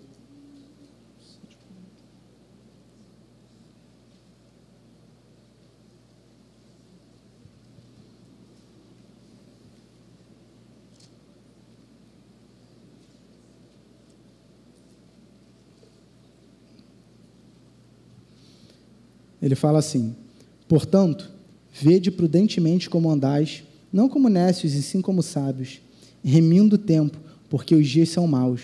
[19.41, 20.15] Ele fala assim:
[20.71, 21.29] Portanto,
[21.69, 25.81] vede prudentemente como andais, não como necios e sim como sábios,
[26.23, 27.17] remindo o tempo,
[27.49, 28.61] porque os dias são maus.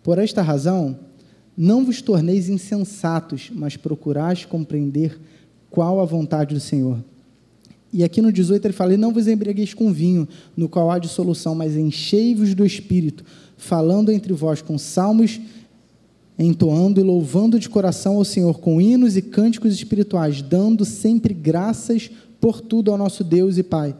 [0.00, 0.96] Por esta razão,
[1.56, 5.18] não vos torneis insensatos, mas procurais compreender
[5.68, 7.02] qual a vontade do Senhor.
[7.92, 11.00] E aqui no 18 ele fala: e Não vos embriagueis com vinho, no qual há
[11.00, 13.24] dissolução, mas enchei-vos do espírito,
[13.56, 15.40] falando entre vós com salmos
[16.38, 22.10] entoando e louvando de coração ao Senhor com hinos e cânticos espirituais, dando sempre graças
[22.40, 23.94] por tudo ao nosso Deus e Pai.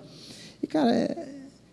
[0.62, 1.28] E, cara, é,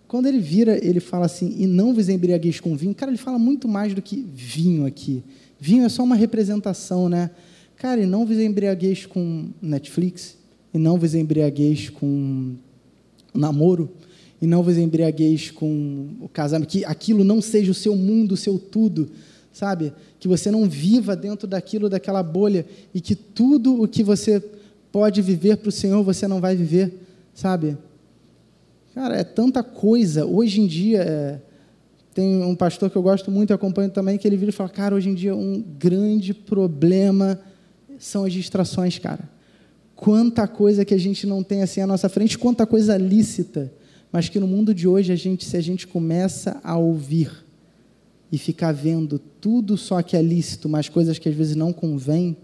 [0.07, 3.39] quando ele vira, ele fala assim, e não vos embriagueis com vinho, cara, ele fala
[3.39, 5.23] muito mais do que vinho aqui.
[5.59, 7.31] Vinho é só uma representação, né?
[7.77, 10.37] Cara, e não vos embriagueis com Netflix,
[10.73, 12.53] e não vos embriagueis com
[13.33, 13.89] namoro,
[14.41, 18.37] e não vos embriagueis com o casamento, que aquilo não seja o seu mundo, o
[18.37, 19.09] seu tudo,
[19.53, 19.93] sabe?
[20.21, 24.41] Que você não viva dentro daquilo, daquela bolha, e que tudo o que você
[24.91, 26.93] pode viver para o Senhor, você não vai viver,
[27.33, 27.77] sabe?
[28.93, 30.25] Cara, é tanta coisa.
[30.25, 31.39] Hoje em dia, é,
[32.13, 34.69] tem um pastor que eu gosto muito e acompanho também, que ele vira e fala:
[34.69, 37.39] Cara, hoje em dia um grande problema
[37.97, 39.29] são as distrações, cara.
[39.95, 43.71] Quanta coisa que a gente não tem assim à nossa frente, quanta coisa lícita,
[44.11, 47.31] mas que no mundo de hoje, a gente, se a gente começa a ouvir,
[48.31, 52.37] e ficar vendo tudo só que é lícito, mas coisas que às vezes não convém,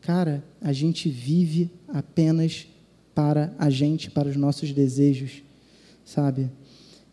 [0.00, 2.66] cara, a gente vive apenas
[3.14, 5.42] para a gente, para os nossos desejos,
[6.04, 6.50] sabe?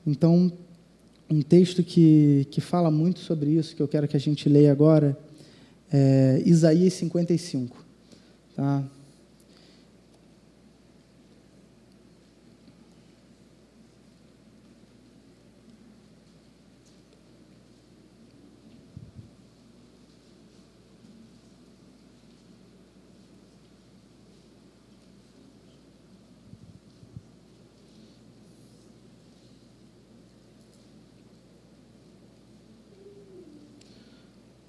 [0.06, 0.52] Então,
[1.30, 4.72] um texto que, que fala muito sobre isso, que eu quero que a gente leia
[4.72, 5.18] agora,
[5.92, 7.84] é Isaías 55.
[8.56, 8.84] Tá?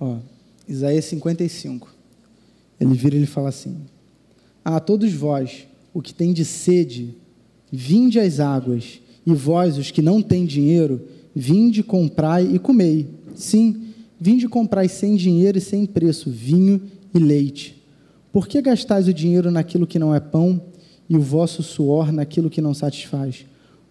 [0.06, 0.18] Ó,
[0.68, 1.92] Isaías 55.
[2.80, 3.76] Ele vira e ele fala assim:
[4.64, 7.14] A todos vós, o que tem de sede,
[7.72, 11.00] vinde às águas, e vós, os que não têm dinheiro,
[11.34, 13.08] vinde, comprai e comei.
[13.34, 13.86] Sim,
[14.20, 16.80] vinde comprai sem dinheiro e sem preço vinho
[17.12, 17.82] e leite.
[18.32, 20.62] Por que gastais o dinheiro naquilo que não é pão
[21.08, 23.44] e o vosso suor naquilo que não satisfaz?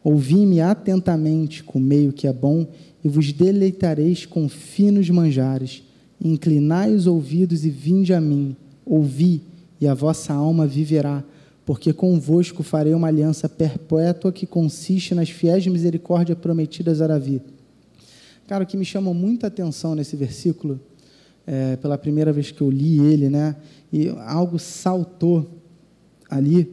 [0.03, 2.67] Ouvi-me atentamente, comei o que é bom
[3.03, 5.83] e vos deleitareis com finos manjares
[6.21, 9.41] inclinai os ouvidos e vinde a mim, ouvi,
[9.79, 11.23] e a vossa alma viverá,
[11.65, 17.41] porque convosco farei uma aliança perpétua que consiste nas fiéis misericórdias prometidas a Davi.
[18.47, 20.79] Cara, o que me chamou muita atenção nesse versículo,
[21.45, 23.55] é, pela primeira vez que eu li ele, né,
[23.91, 25.49] e algo saltou
[26.29, 26.71] ali,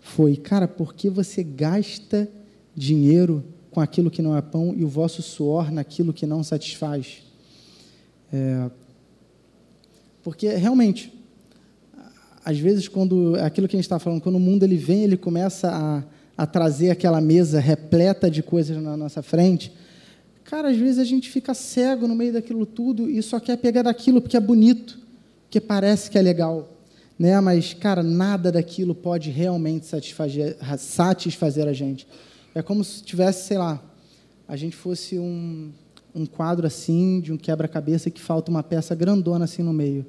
[0.00, 2.28] foi, cara, por que você gasta
[2.74, 7.22] dinheiro com aquilo que não é pão e o vosso suor naquilo que não satisfaz?
[8.32, 8.70] É,
[10.22, 11.12] Porque realmente,
[12.44, 15.16] às vezes, quando aquilo que a gente está falando, quando o mundo ele vem, ele
[15.16, 16.02] começa a,
[16.42, 19.72] a trazer aquela mesa repleta de coisas na nossa frente.
[20.44, 23.82] Cara, às vezes a gente fica cego no meio daquilo tudo e só quer pegar
[23.82, 24.98] daquilo porque é bonito,
[25.44, 26.76] porque parece que é legal.
[27.18, 27.38] Né?
[27.40, 32.06] Mas, cara, nada daquilo pode realmente satisfazer, satisfazer a gente.
[32.54, 33.80] É como se tivesse, sei lá,
[34.48, 35.70] a gente fosse um,
[36.14, 40.04] um quadro assim, de um quebra-cabeça que falta uma peça grandona assim no meio.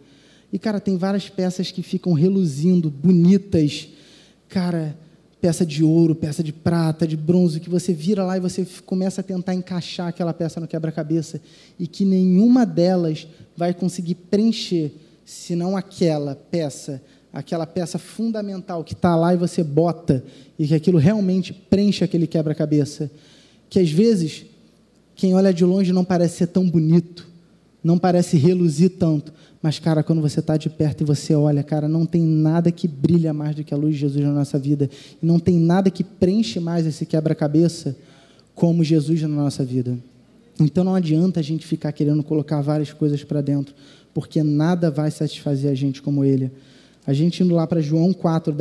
[0.51, 3.87] E, cara, tem várias peças que ficam reluzindo, bonitas.
[4.49, 4.97] Cara,
[5.39, 9.21] peça de ouro, peça de prata, de bronze, que você vira lá e você começa
[9.21, 11.41] a tentar encaixar aquela peça no quebra-cabeça
[11.79, 14.91] e que nenhuma delas vai conseguir preencher,
[15.25, 17.01] senão aquela peça,
[17.33, 20.23] aquela peça fundamental que está lá e você bota
[20.59, 23.09] e que aquilo realmente preenche aquele quebra-cabeça.
[23.69, 24.45] Que às vezes
[25.21, 27.27] quem olha de longe não parece ser tão bonito,
[27.83, 29.31] não parece reluzir tanto,
[29.61, 32.87] mas, cara, quando você está de perto e você olha, cara, não tem nada que
[32.87, 34.89] brilha mais do que a luz de Jesus na nossa vida.
[35.21, 37.95] E não tem nada que preenche mais esse quebra-cabeça
[38.55, 39.95] como Jesus na nossa vida.
[40.59, 43.75] Então não adianta a gente ficar querendo colocar várias coisas para dentro,
[44.15, 46.49] porque nada vai satisfazer a gente como Ele.
[47.05, 48.51] A gente indo lá para João 4,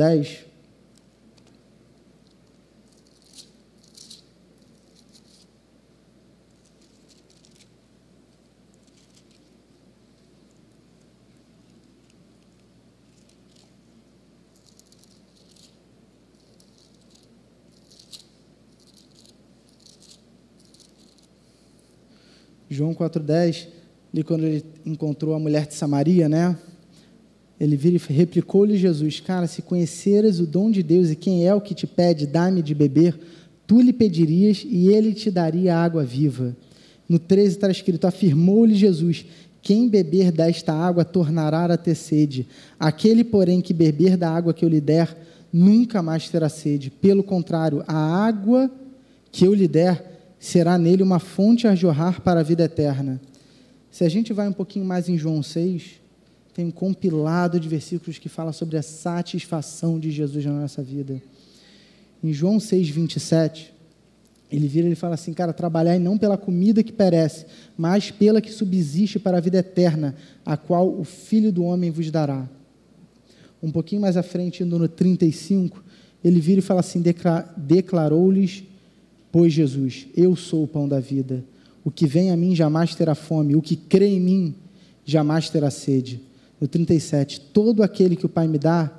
[22.81, 23.67] João 4,10,
[24.11, 26.57] ali quando ele encontrou a mulher de Samaria, né?
[27.59, 31.75] Ele replicou-lhe Jesus: Cara, se conheceras o dom de Deus e quem é o que
[31.75, 33.15] te pede, dá-me de beber,
[33.67, 36.57] tu lhe pedirias e ele te daria água viva.
[37.07, 39.27] No 13 está escrito: Afirmou-lhe Jesus:
[39.61, 42.47] Quem beber desta água tornará a ter sede.
[42.79, 45.15] Aquele, porém, que beber da água que eu lhe der,
[45.53, 46.89] nunca mais terá sede.
[46.89, 48.71] Pelo contrário, a água
[49.31, 53.21] que eu lhe der será nele uma fonte a jorrar para a vida eterna.
[53.91, 56.01] Se a gente vai um pouquinho mais em João 6,
[56.51, 61.21] tem um compilado de versículos que fala sobre a satisfação de Jesus na nossa vida.
[62.23, 63.71] Em João 6, 27,
[64.51, 67.45] ele vira e fala assim, cara, trabalhai não pela comida que perece,
[67.77, 72.09] mas pela que subsiste para a vida eterna, a qual o Filho do Homem vos
[72.09, 72.49] dará.
[73.61, 75.83] Um pouquinho mais à frente, indo no 35,
[76.23, 77.01] ele vira e fala assim,
[77.57, 78.63] declarou-lhes
[79.31, 81.43] Pois Jesus, eu sou o pão da vida.
[81.83, 84.55] O que vem a mim jamais terá fome, o que crê em mim
[85.05, 86.21] jamais terá sede.
[86.59, 88.91] No 37, todo aquele que o Pai me dá,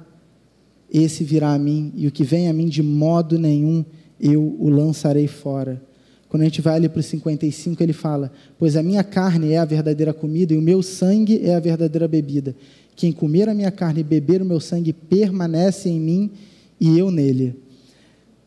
[0.93, 3.85] esse virá a mim, e o que vem a mim de modo nenhum
[4.21, 5.83] eu o lançarei fora.
[6.29, 9.59] Quando a gente vai ali para o 55, ele fala: Pois a minha carne é
[9.59, 12.57] a verdadeira comida e o meu sangue é a verdadeira bebida.
[12.97, 16.31] Quem comer a minha carne e beber o meu sangue permanece em mim
[16.81, 17.55] e eu nele.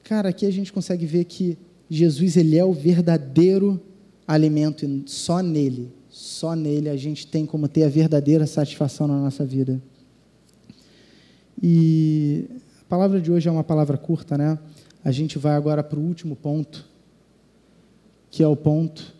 [0.03, 1.57] Cara, aqui a gente consegue ver que
[1.89, 3.81] Jesus ele é o verdadeiro
[4.27, 9.19] alimento e só nele, só nele a gente tem como ter a verdadeira satisfação na
[9.19, 9.81] nossa vida.
[11.61, 12.45] E
[12.81, 14.57] a palavra de hoje é uma palavra curta, né?
[15.03, 16.87] A gente vai agora para o último ponto,
[18.31, 19.13] que é o ponto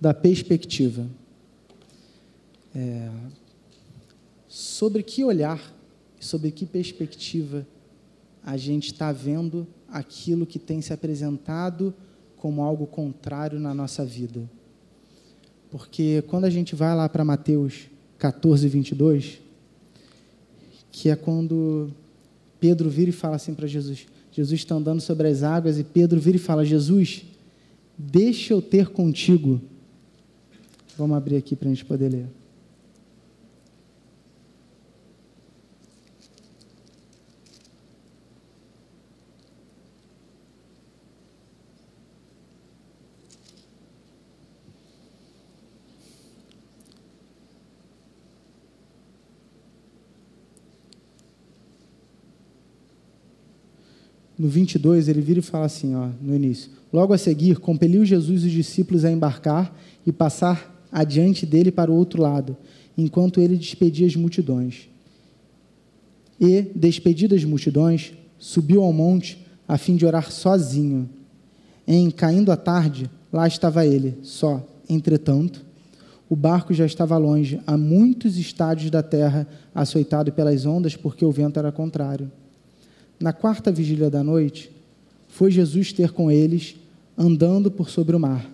[0.00, 1.06] da perspectiva.
[2.74, 3.10] É,
[4.48, 5.60] sobre que olhar,
[6.20, 7.66] sobre que perspectiva
[8.44, 11.94] a gente está vendo aquilo que tem se apresentado
[12.36, 14.50] como algo contrário na nossa vida.
[15.70, 19.40] Porque quando a gente vai lá para Mateus 14, 22,
[20.90, 21.90] que é quando
[22.58, 26.20] Pedro vira e fala assim para Jesus: Jesus está andando sobre as águas e Pedro
[26.20, 27.24] vira e fala: Jesus,
[27.96, 29.60] deixa eu ter contigo.
[30.96, 32.41] Vamos abrir aqui para a gente poder ler.
[54.42, 58.42] No 22, ele vira e fala assim, ó, no início: Logo a seguir, compeliu Jesus
[58.42, 59.72] os discípulos a embarcar
[60.04, 62.56] e passar adiante dele para o outro lado,
[62.98, 64.88] enquanto ele despedia as multidões.
[66.40, 69.38] E, despedidas as multidões, subiu ao monte
[69.68, 71.08] a fim de orar sozinho.
[71.86, 74.60] Em caindo a tarde, lá estava ele, só.
[74.88, 75.64] Entretanto,
[76.28, 81.30] o barco já estava longe, a muitos estádios da terra, açoitado pelas ondas, porque o
[81.30, 82.28] vento era contrário.
[83.22, 84.68] Na quarta vigília da noite,
[85.28, 86.74] foi Jesus ter com eles,
[87.16, 88.50] andando por sobre o mar.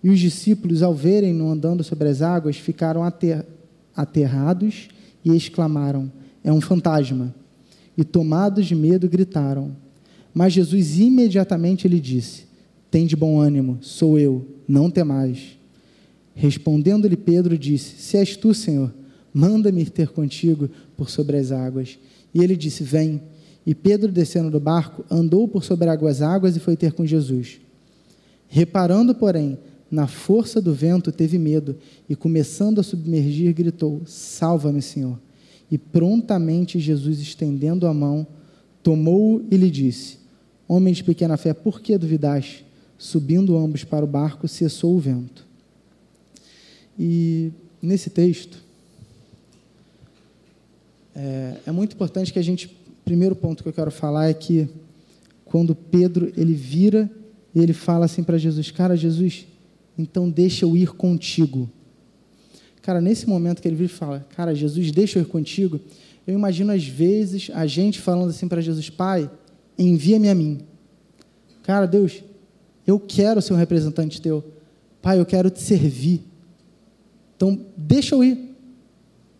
[0.00, 3.02] E os discípulos, ao verem-no andando sobre as águas, ficaram
[3.96, 4.86] aterrados
[5.24, 6.10] e exclamaram:
[6.44, 7.34] É um fantasma.
[7.98, 9.76] E tomados de medo, gritaram.
[10.32, 12.44] Mas Jesus imediatamente lhe disse:
[12.88, 15.58] Tem de bom ânimo, sou eu, não temais.
[16.32, 18.94] Respondendo-lhe Pedro, disse: Se és tu, Senhor,
[19.34, 21.98] manda-me ter contigo por sobre as águas.
[22.32, 23.20] E ele disse: Vem.
[23.66, 27.60] E Pedro, descendo do barco, andou por sobre as águas e foi ter com Jesus.
[28.48, 29.58] Reparando, porém,
[29.90, 31.76] na força do vento, teve medo
[32.08, 35.18] e, começando a submergir, gritou: Salva-me, Senhor.
[35.70, 38.26] E prontamente Jesus, estendendo a mão,
[38.82, 40.18] tomou-o e lhe disse:
[40.68, 42.64] Homem de pequena fé, por que duvidaste?
[42.98, 45.44] Subindo ambos para o barco, cessou o vento.
[46.98, 47.52] E
[47.82, 48.64] nesse texto,
[51.14, 52.85] é, é muito importante que a gente.
[53.06, 54.68] Primeiro ponto que eu quero falar é que
[55.44, 57.08] quando Pedro ele vira
[57.54, 59.46] e ele fala assim para Jesus: Cara, Jesus,
[59.96, 61.70] então deixa eu ir contigo.
[62.82, 65.78] Cara, nesse momento que ele vira e fala: Cara, Jesus, deixa eu ir contigo.
[66.26, 69.30] Eu imagino às vezes a gente falando assim para Jesus: Pai,
[69.78, 70.58] envia-me a mim.
[71.62, 72.24] Cara, Deus,
[72.84, 74.42] eu quero ser um representante teu.
[75.00, 76.24] Pai, eu quero te servir.
[77.36, 78.52] Então, deixa eu ir.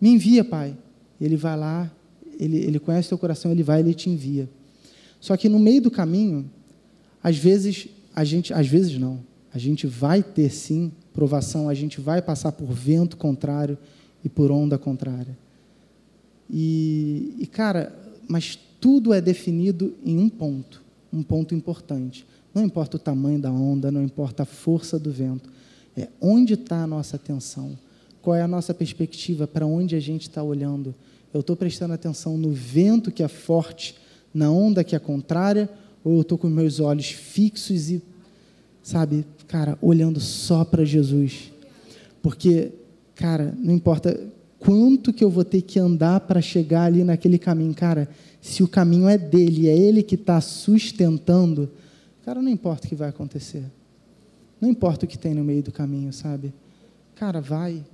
[0.01, 0.77] Me envia, Pai.
[1.21, 1.91] Ele vai lá,
[2.39, 4.49] ele, ele conhece teu coração, ele vai, ele te envia.
[5.21, 6.51] Só que no meio do caminho,
[7.23, 9.21] às vezes, a gente, às vezes não,
[9.53, 13.79] a gente vai ter sim provação, a gente vai passar por vento contrário
[14.23, 15.37] e por onda contrária.
[16.49, 17.93] E, e cara,
[18.29, 20.83] mas tudo é definido em um ponto,
[21.13, 22.27] um ponto importante.
[22.55, 25.51] Não importa o tamanho da onda, não importa a força do vento,
[25.97, 27.79] é onde está a nossa atenção,
[28.21, 30.95] qual é a nossa perspectiva, para onde a gente está olhando.
[31.37, 33.97] Eu estou prestando atenção no vento que é forte,
[34.33, 35.69] na onda que é contrária,
[36.03, 38.03] ou eu estou com meus olhos fixos e,
[38.83, 41.53] sabe, cara, olhando só para Jesus?
[42.23, 42.73] Porque,
[43.15, 44.19] cara, não importa
[44.59, 48.09] quanto que eu vou ter que andar para chegar ali naquele caminho, cara,
[48.41, 51.71] se o caminho é dele, é ele que está sustentando,
[52.25, 53.65] cara, não importa o que vai acontecer.
[54.61, 56.55] Não importa o que tem no meio do caminho, sabe?
[57.15, 57.85] Cara, vai.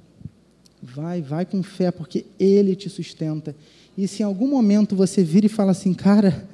[0.82, 3.54] Vai, vai com fé, porque ele te sustenta.
[3.96, 6.48] E se em algum momento você vira e fala assim, cara,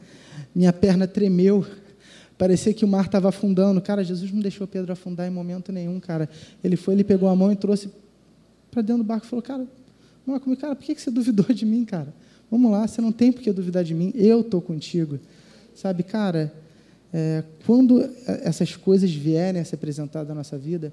[0.55, 1.65] minha perna tremeu,
[2.37, 3.81] parecia que o mar estava afundando.
[3.81, 6.29] Cara, Jesus não deixou Pedro afundar em momento nenhum, cara.
[6.63, 7.91] Ele foi, ele pegou a mão e trouxe
[8.71, 9.67] para dentro do barco e falou, cara,
[10.27, 12.13] não é comigo, cara, por que você duvidou de mim, cara?
[12.51, 15.19] Vamos lá, você não tem por que duvidar de mim, eu estou contigo.
[15.75, 16.53] Sabe, cara,
[17.13, 20.93] é, quando essas coisas vierem a se apresentar na nossa vida,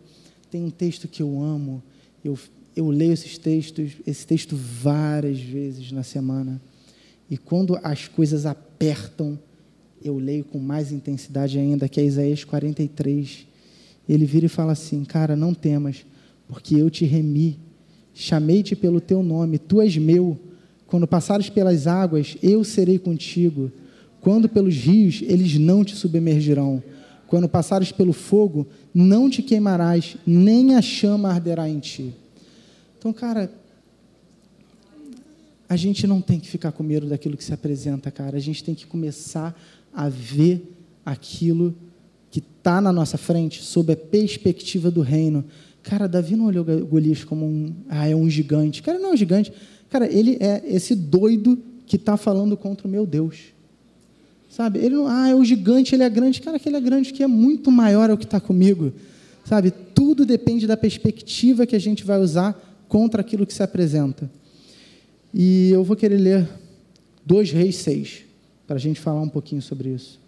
[0.50, 1.84] tem um texto que eu amo,
[2.24, 2.38] eu,
[2.76, 6.62] eu leio esses textos, esse texto várias vezes na semana,
[7.30, 9.40] e quando as coisas apertam,
[10.04, 13.48] eu leio com mais intensidade ainda, que é Isaías 43.
[14.08, 16.06] Ele vira e fala assim: Cara, não temas,
[16.48, 17.58] porque eu te remi,
[18.14, 20.40] chamei-te pelo teu nome, tu és meu
[20.88, 23.72] quando passares pelas águas, eu serei contigo.
[24.22, 26.82] Quando pelos rios, eles não te submergirão.
[27.28, 32.14] Quando passares pelo fogo, não te queimarás, nem a chama arderá em ti.
[33.06, 33.52] Então, cara,
[35.70, 38.36] a gente não tem que ficar com medo daquilo que se apresenta, cara.
[38.36, 39.56] A gente tem que começar
[39.94, 40.76] a ver
[41.06, 41.76] aquilo
[42.32, 45.46] que está na nossa frente sob a perspectiva do reino.
[45.84, 48.82] Cara, Davi não olhou Golias como um, ah, é um gigante.
[48.82, 49.54] Cara, não é um gigante.
[49.88, 53.54] Cara, ele é esse doido que está falando contra o meu Deus.
[54.50, 54.80] Sabe?
[54.80, 56.42] Ele não, ah, é o gigante, ele é grande.
[56.42, 58.92] Cara, aquele é grande que é muito maior é o que está comigo.
[59.44, 59.70] Sabe?
[59.70, 64.30] Tudo depende da perspectiva que a gente vai usar contra aquilo que se apresenta.
[65.34, 66.50] E eu vou querer ler
[67.26, 68.24] 2 Reis 6,
[68.66, 70.20] para a gente falar um pouquinho sobre isso.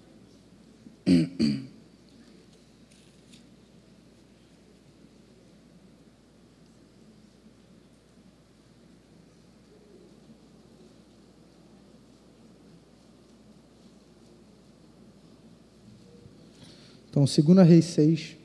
[17.10, 18.36] Então, 2 Reis 6,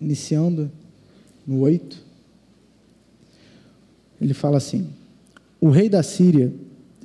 [0.00, 0.68] iniciando
[1.46, 2.07] no 8,
[4.20, 4.88] ele fala assim:
[5.60, 6.52] O rei da Síria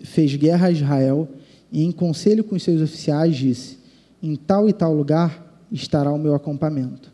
[0.04, 1.28] fez guerra a Israel
[1.72, 3.78] e, em conselho com os seus oficiais, disse:
[4.22, 7.12] Em tal e tal lugar estará o meu acampamento.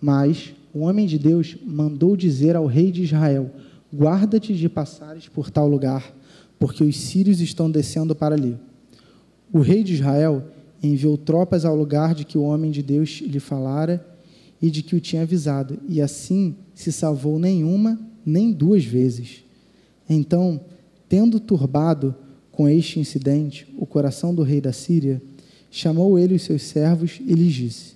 [0.00, 3.50] Mas o homem de Deus mandou dizer ao rei de Israel:
[3.94, 6.14] Guarda-te de passares por tal lugar,
[6.58, 8.56] porque os sírios estão descendo para ali.
[9.52, 10.44] O rei de Israel
[10.82, 14.04] enviou tropas ao lugar de que o homem de Deus lhe falara
[14.60, 19.42] e de que o tinha avisado, e assim se salvou nenhuma, nem duas vezes.
[20.08, 20.60] Então,
[21.08, 22.14] tendo turbado
[22.50, 25.22] com este incidente o coração do rei da Síria,
[25.70, 27.94] chamou ele os seus servos e lhes disse: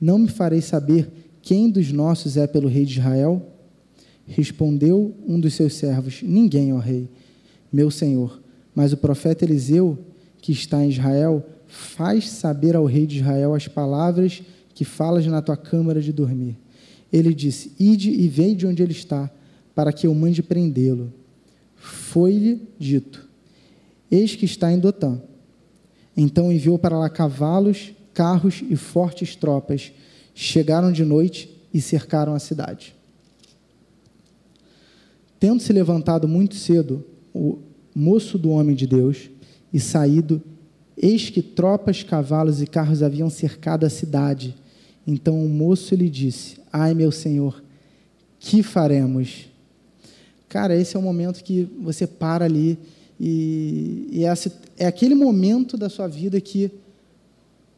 [0.00, 1.08] Não me farei saber
[1.42, 3.46] Quem dos nossos é pelo rei de Israel?
[4.26, 7.08] Respondeu um dos seus servos: Ninguém, ó rei,
[7.72, 8.40] meu senhor.
[8.74, 9.98] Mas o profeta Eliseu,
[10.40, 14.42] que está em Israel, faz saber ao rei de Israel as palavras
[14.74, 16.56] que falas na tua câmara de dormir.
[17.12, 19.30] Ele disse: Ide e vei de onde ele está,
[19.74, 21.12] para que eu mande prendê-lo.
[21.76, 23.28] Foi-lhe dito:
[24.10, 25.20] Eis que está em Dotã.
[26.16, 29.92] Então enviou para lá cavalos, carros e fortes tropas.
[30.34, 32.94] Chegaram de noite e cercaram a cidade.
[35.38, 37.58] Tendo se levantado muito cedo, o
[37.94, 39.30] moço do homem de Deus,
[39.72, 40.42] e saído,
[40.96, 44.54] eis que tropas, cavalos e carros haviam cercado a cidade.
[45.06, 47.62] Então o moço lhe disse: Ai, meu senhor,
[48.38, 49.49] que faremos?
[50.50, 52.76] Cara, esse é o momento que você para ali
[53.20, 54.34] e, e é,
[54.78, 56.72] é aquele momento da sua vida que,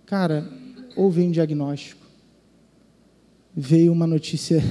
[0.06, 0.50] cara,
[0.96, 2.00] ou um diagnóstico,
[3.54, 4.62] veio uma notícia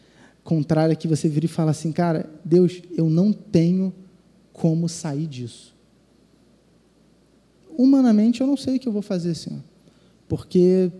[0.42, 3.92] contrária que você vira e fala assim, cara, Deus, eu não tenho
[4.54, 5.76] como sair disso.
[7.76, 9.60] Humanamente, eu não sei o que eu vou fazer, Senhor,
[10.26, 10.90] porque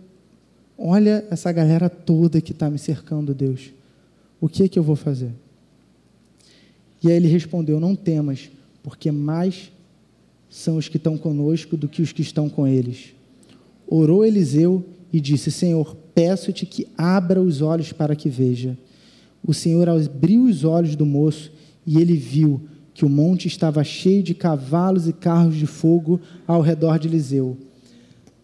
[0.77, 3.71] olha essa galera toda que está me cercando, Deus.
[4.39, 5.33] O que é que eu vou fazer?
[7.03, 8.49] E aí ele respondeu: Não temas,
[8.83, 9.71] porque mais
[10.49, 13.13] são os que estão conosco do que os que estão com eles.
[13.87, 18.77] Orou Eliseu e disse: Senhor, peço-te que abra os olhos para que veja.
[19.45, 21.51] O Senhor abriu os olhos do moço
[21.85, 22.61] e ele viu
[22.93, 27.57] que o monte estava cheio de cavalos e carros de fogo ao redor de Eliseu.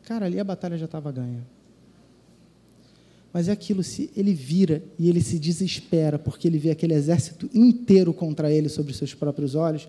[0.03, 1.45] Cara, ali a batalha já estava ganha.
[3.37, 7.47] Mas é aquilo, se ele vira e ele se desespera porque ele vê aquele exército
[7.53, 9.87] inteiro contra ele sobre seus próprios olhos,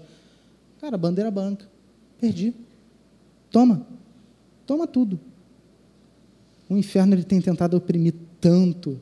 [0.81, 1.67] Cara, bandeira branca.
[2.21, 2.55] Perdi.
[3.51, 3.87] Toma.
[4.67, 5.19] Toma tudo.
[6.69, 9.01] O inferno ele tem tentado oprimir tanto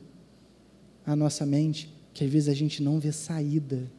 [1.05, 3.91] a nossa mente que às vezes a gente não vê saída.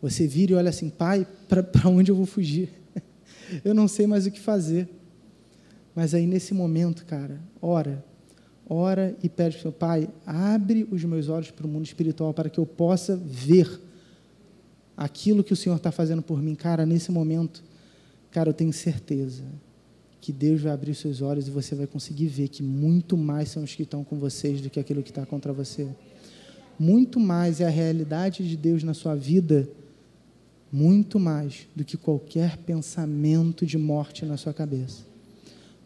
[0.00, 2.70] Você vira e olha assim, pai, para onde eu vou fugir?
[3.64, 4.88] eu não sei mais o que fazer.
[5.94, 8.04] Mas aí nesse momento, cara, ora,
[8.70, 12.32] ora e pede para o seu pai, abre os meus olhos para o mundo espiritual
[12.32, 13.80] para que eu possa ver
[14.96, 17.64] aquilo que o Senhor está fazendo por mim, cara, nesse momento,
[18.30, 19.42] cara, eu tenho certeza
[20.20, 23.64] que Deus vai abrir seus olhos e você vai conseguir ver que muito mais são
[23.64, 25.88] os que estão com vocês do que aquilo que está contra você.
[26.78, 29.68] Muito mais é a realidade de Deus na sua vida,
[30.70, 35.02] muito mais do que qualquer pensamento de morte na sua cabeça.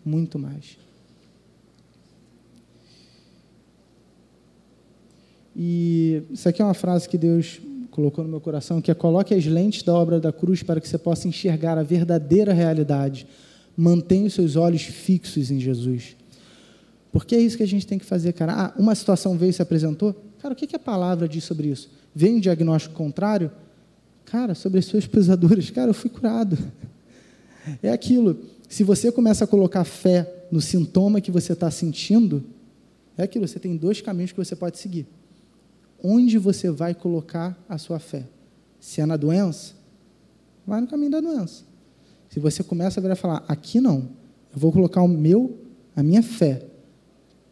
[0.05, 0.77] Muito mais.
[5.57, 9.33] E isso aqui é uma frase que Deus colocou no meu coração, que é coloque
[9.33, 13.27] as lentes da obra da cruz para que você possa enxergar a verdadeira realidade.
[13.77, 16.17] Mantenha os seus olhos fixos em Jesus.
[17.13, 18.53] Porque é isso que a gente tem que fazer, cara.
[18.53, 20.13] Ah, uma situação veio e se apresentou.
[20.41, 21.89] Cara, o que, que a palavra diz sobre isso?
[22.13, 23.51] Vem um diagnóstico contrário?
[24.25, 25.71] Cara, sobre as suas pisaduras.
[25.71, 26.59] Cara, eu fui curado.
[27.81, 28.41] É aquilo.
[28.69, 32.43] Se você começa a colocar fé no sintoma que você está sentindo,
[33.17, 33.47] é aquilo.
[33.47, 35.07] Você tem dois caminhos que você pode seguir
[36.05, 38.27] onde você vai colocar a sua fé.
[38.79, 39.73] Se é na doença,
[40.67, 41.65] vai no caminho da doença.
[42.29, 44.11] Se você começa a falar, aqui não,
[44.53, 45.59] eu vou colocar o meu,
[45.97, 46.67] a minha fé,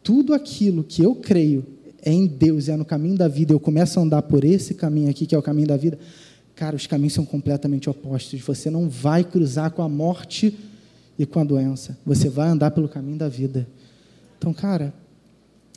[0.03, 1.65] tudo aquilo que eu creio
[1.99, 5.09] é em Deus, é no caminho da vida, eu começo a andar por esse caminho
[5.09, 5.97] aqui, que é o caminho da vida,
[6.53, 8.39] cara, os caminhos são completamente opostos.
[8.41, 10.55] Você não vai cruzar com a morte
[11.17, 11.97] e com a doença.
[12.05, 13.67] Você vai andar pelo caminho da vida.
[14.37, 14.93] Então, cara,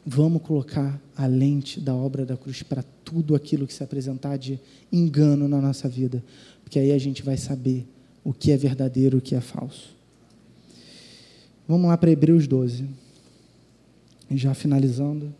[0.07, 4.61] vamos colocar a lente da obra da cruz para tudo aquilo que se apresentar de
[4.93, 6.25] engano na nossa vida,
[6.63, 7.85] porque aí a gente vai saber
[8.23, 9.97] o que é verdadeiro e o que é falso.
[11.67, 12.85] Vamos lá para Hebreus 12.
[14.31, 15.35] Já finalizando.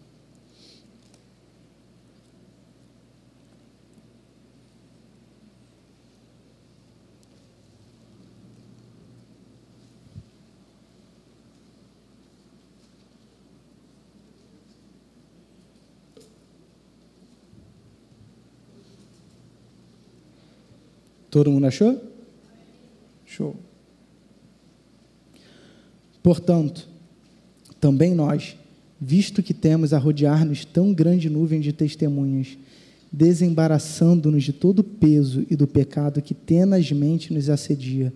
[21.37, 22.03] Todo mundo achou?
[23.27, 23.55] Show.
[26.23, 26.89] Portanto,
[27.79, 28.57] também nós,
[28.99, 32.57] visto que temos a rodear-nos tão grande nuvem de testemunhas,
[33.13, 38.15] desembaraçando-nos de todo o peso e do pecado que tenazmente nos assedia,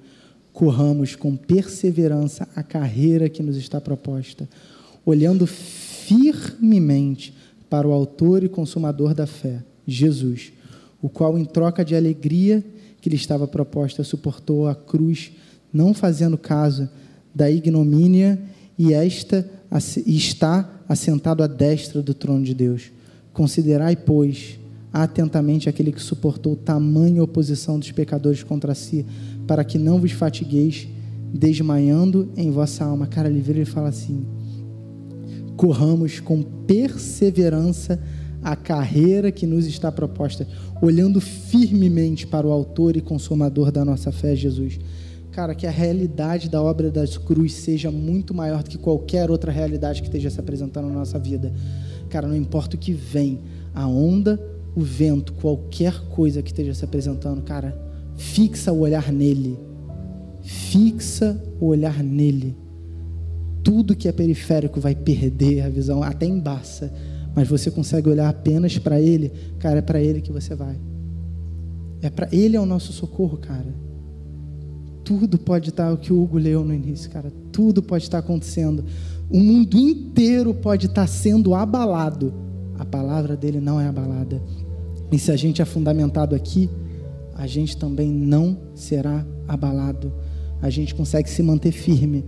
[0.50, 4.48] corramos com perseverança a carreira que nos está proposta,
[5.04, 7.34] olhando firmemente
[7.68, 10.54] para o Autor e Consumador da fé, Jesus,
[11.02, 12.64] o qual, em troca de alegria,
[13.00, 15.32] que lhe estava proposta, suportou a cruz,
[15.72, 16.88] não fazendo caso
[17.34, 18.38] da ignomínia,
[18.78, 19.48] e esta
[20.04, 22.90] e está assentado à destra do trono de Deus.
[23.32, 24.58] Considerai, pois,
[24.92, 29.06] atentamente aquele que suportou tamanha oposição dos pecadores contra si,
[29.46, 30.88] para que não vos fatigueis,
[31.32, 33.06] desmaiando em vossa alma.
[33.06, 34.26] Cara, ele vira e fala assim:
[35.56, 38.02] corramos com perseverança
[38.42, 40.46] a carreira que nos está proposta,
[40.80, 44.78] olhando firmemente para o Autor e Consumador da nossa fé, Jesus.
[45.32, 49.52] Cara, que a realidade da obra das cruz seja muito maior do que qualquer outra
[49.52, 51.52] realidade que esteja se apresentando na nossa vida.
[52.08, 53.40] Cara, não importa o que vem,
[53.72, 54.40] a onda,
[54.74, 57.78] o vento, qualquer coisa que esteja se apresentando, cara,
[58.16, 59.58] fixa o olhar nele.
[60.42, 62.56] Fixa o olhar nele.
[63.62, 66.92] Tudo que é periférico vai perder a visão, até embaça.
[67.40, 70.78] Mas você consegue olhar apenas para ele, cara, é para ele que você vai.
[72.02, 73.74] É para ele é o nosso socorro, cara.
[75.02, 77.32] Tudo pode estar o que o Hugo leu no início, cara.
[77.50, 78.84] Tudo pode estar acontecendo.
[79.30, 82.34] O mundo inteiro pode estar sendo abalado.
[82.78, 84.42] A palavra dele não é abalada.
[85.10, 86.68] E se a gente é fundamentado aqui,
[87.34, 90.12] a gente também não será abalado.
[90.60, 92.22] A gente consegue se manter firme.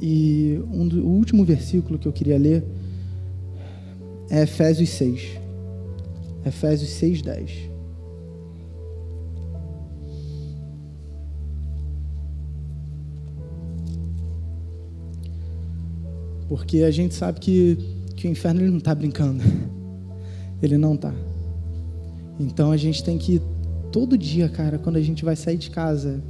[0.00, 2.81] E um do, o último versículo que eu queria ler
[4.32, 5.38] é Efésios 6.
[6.46, 7.70] Efésios 6, 10.
[16.48, 17.76] Porque a gente sabe que,
[18.16, 19.42] que o inferno ele não está brincando.
[20.62, 21.12] Ele não está.
[22.38, 23.42] Então a gente tem que,
[23.90, 26.22] todo dia, cara, quando a gente vai sair de casa,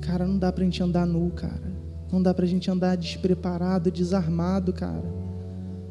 [0.00, 1.70] cara, não dá para a gente andar nu, cara.
[2.10, 5.25] Não dá para a gente andar despreparado, desarmado, cara.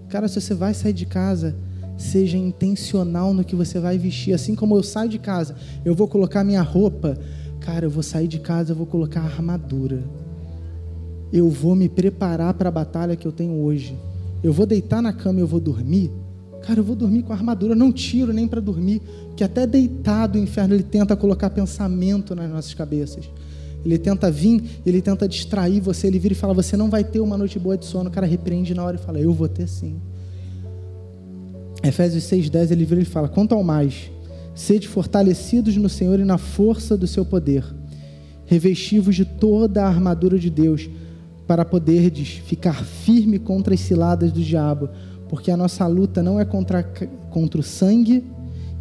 [0.09, 1.55] Cara, se você vai sair de casa,
[1.97, 4.33] seja intencional no que você vai vestir.
[4.33, 7.17] Assim como eu saio de casa, eu vou colocar minha roupa.
[7.59, 10.03] Cara, eu vou sair de casa, eu vou colocar a armadura.
[11.31, 13.97] Eu vou me preparar para a batalha que eu tenho hoje.
[14.43, 16.11] Eu vou deitar na cama e eu vou dormir.
[16.61, 19.01] Cara, eu vou dormir com a armadura, não tiro nem para dormir,
[19.35, 23.29] que até deitado o inferno ele tenta colocar pensamento nas nossas cabeças.
[23.85, 27.19] Ele tenta vir, ele tenta distrair você, ele vira e fala: Você não vai ter
[27.19, 28.09] uma noite boa de sono.
[28.09, 30.01] O cara repreende na hora e fala: Eu vou ter sim.
[31.83, 34.09] Efésios 6,10 ele vira e fala: Quanto ao mais,
[34.55, 37.63] sede fortalecidos no Senhor e na força do seu poder,
[38.45, 40.89] revestivos de toda a armadura de Deus,
[41.45, 44.89] para poderdes ficar firme contra as ciladas do diabo,
[45.29, 46.81] porque a nossa luta não é contra,
[47.29, 48.23] contra o sangue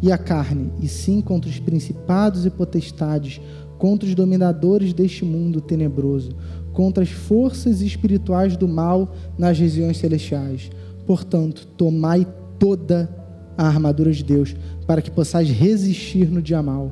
[0.01, 3.39] e a carne, e sim contra os principados e potestades
[3.77, 6.31] contra os dominadores deste mundo tenebroso,
[6.73, 10.69] contra as forças espirituais do mal nas regiões celestiais.
[11.05, 12.27] Portanto, tomai
[12.59, 13.09] toda
[13.57, 14.55] a armadura de Deus,
[14.85, 16.91] para que possais resistir no dia mal.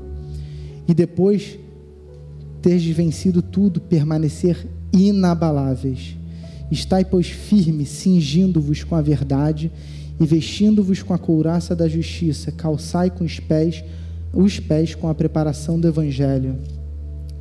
[0.88, 1.58] E depois
[2.62, 6.16] teres vencido tudo, permanecer inabaláveis.
[6.72, 9.72] Estai, pois, firme, cingindo-vos com a verdade
[10.20, 13.84] e vestindo-vos com a couraça da justiça, calçai com os pés
[14.34, 16.58] os pés com a preparação do Evangelho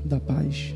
[0.04, 0.74] da paz.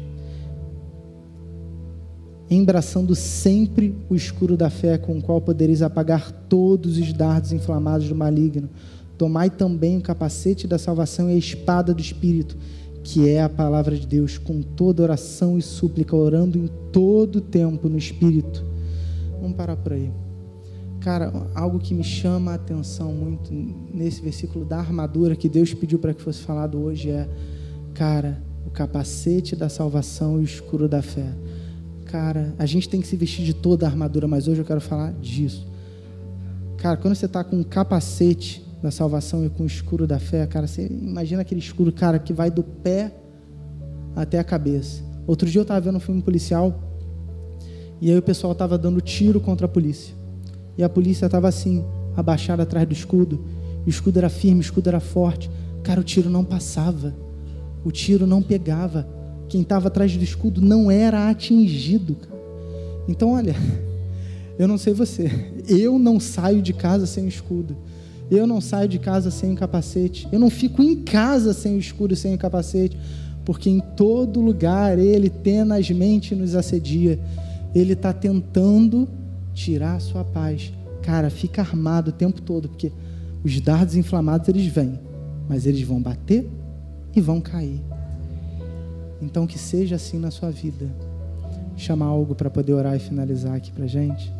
[2.48, 8.08] Embraçando sempre o escuro da fé, com o qual podereis apagar todos os dardos inflamados
[8.08, 8.70] do maligno.
[9.18, 12.56] Tomai também o capacete da salvação e a espada do Espírito,
[13.02, 17.88] que é a palavra de Deus, com toda oração e súplica, orando em todo tempo
[17.88, 18.64] no Espírito.
[19.40, 20.25] Vamos parar por aí.
[21.06, 23.54] Cara, algo que me chama a atenção muito
[23.94, 27.28] nesse versículo da armadura que Deus pediu para que fosse falado hoje é,
[27.94, 31.32] cara, o capacete da salvação e o escuro da fé.
[32.06, 34.80] Cara, a gente tem que se vestir de toda a armadura, mas hoje eu quero
[34.80, 35.64] falar disso.
[36.76, 40.44] Cara, quando você está com o capacete da salvação e com o escuro da fé,
[40.44, 43.14] cara, você imagina aquele escuro, cara, que vai do pé
[44.16, 45.04] até a cabeça.
[45.24, 46.98] Outro dia eu estava vendo um filme policial
[48.00, 50.25] e aí o pessoal estava dando tiro contra a polícia.
[50.78, 51.84] E a polícia estava assim,
[52.16, 53.44] abaixada atrás do escudo.
[53.86, 55.50] O escudo era firme, o escudo era forte.
[55.82, 57.14] Cara, o tiro não passava.
[57.84, 59.06] O tiro não pegava.
[59.48, 62.16] Quem estava atrás do escudo não era atingido.
[63.08, 63.54] Então, olha,
[64.58, 65.30] eu não sei você.
[65.68, 67.76] Eu não saio de casa sem escudo.
[68.28, 70.26] Eu não saio de casa sem capacete.
[70.32, 72.98] Eu não fico em casa sem o escudo e sem o capacete.
[73.44, 77.20] Porque em todo lugar ele tenazmente nos assedia.
[77.72, 79.08] Ele está tentando
[79.56, 80.70] tirar a sua paz.
[81.02, 82.92] Cara, fica armado o tempo todo, porque
[83.42, 85.00] os dardos inflamados eles vêm,
[85.48, 86.48] mas eles vão bater
[87.14, 87.80] e vão cair.
[89.20, 90.86] Então que seja assim na sua vida.
[91.76, 94.30] Chamar algo para poder orar e finalizar aqui para gente.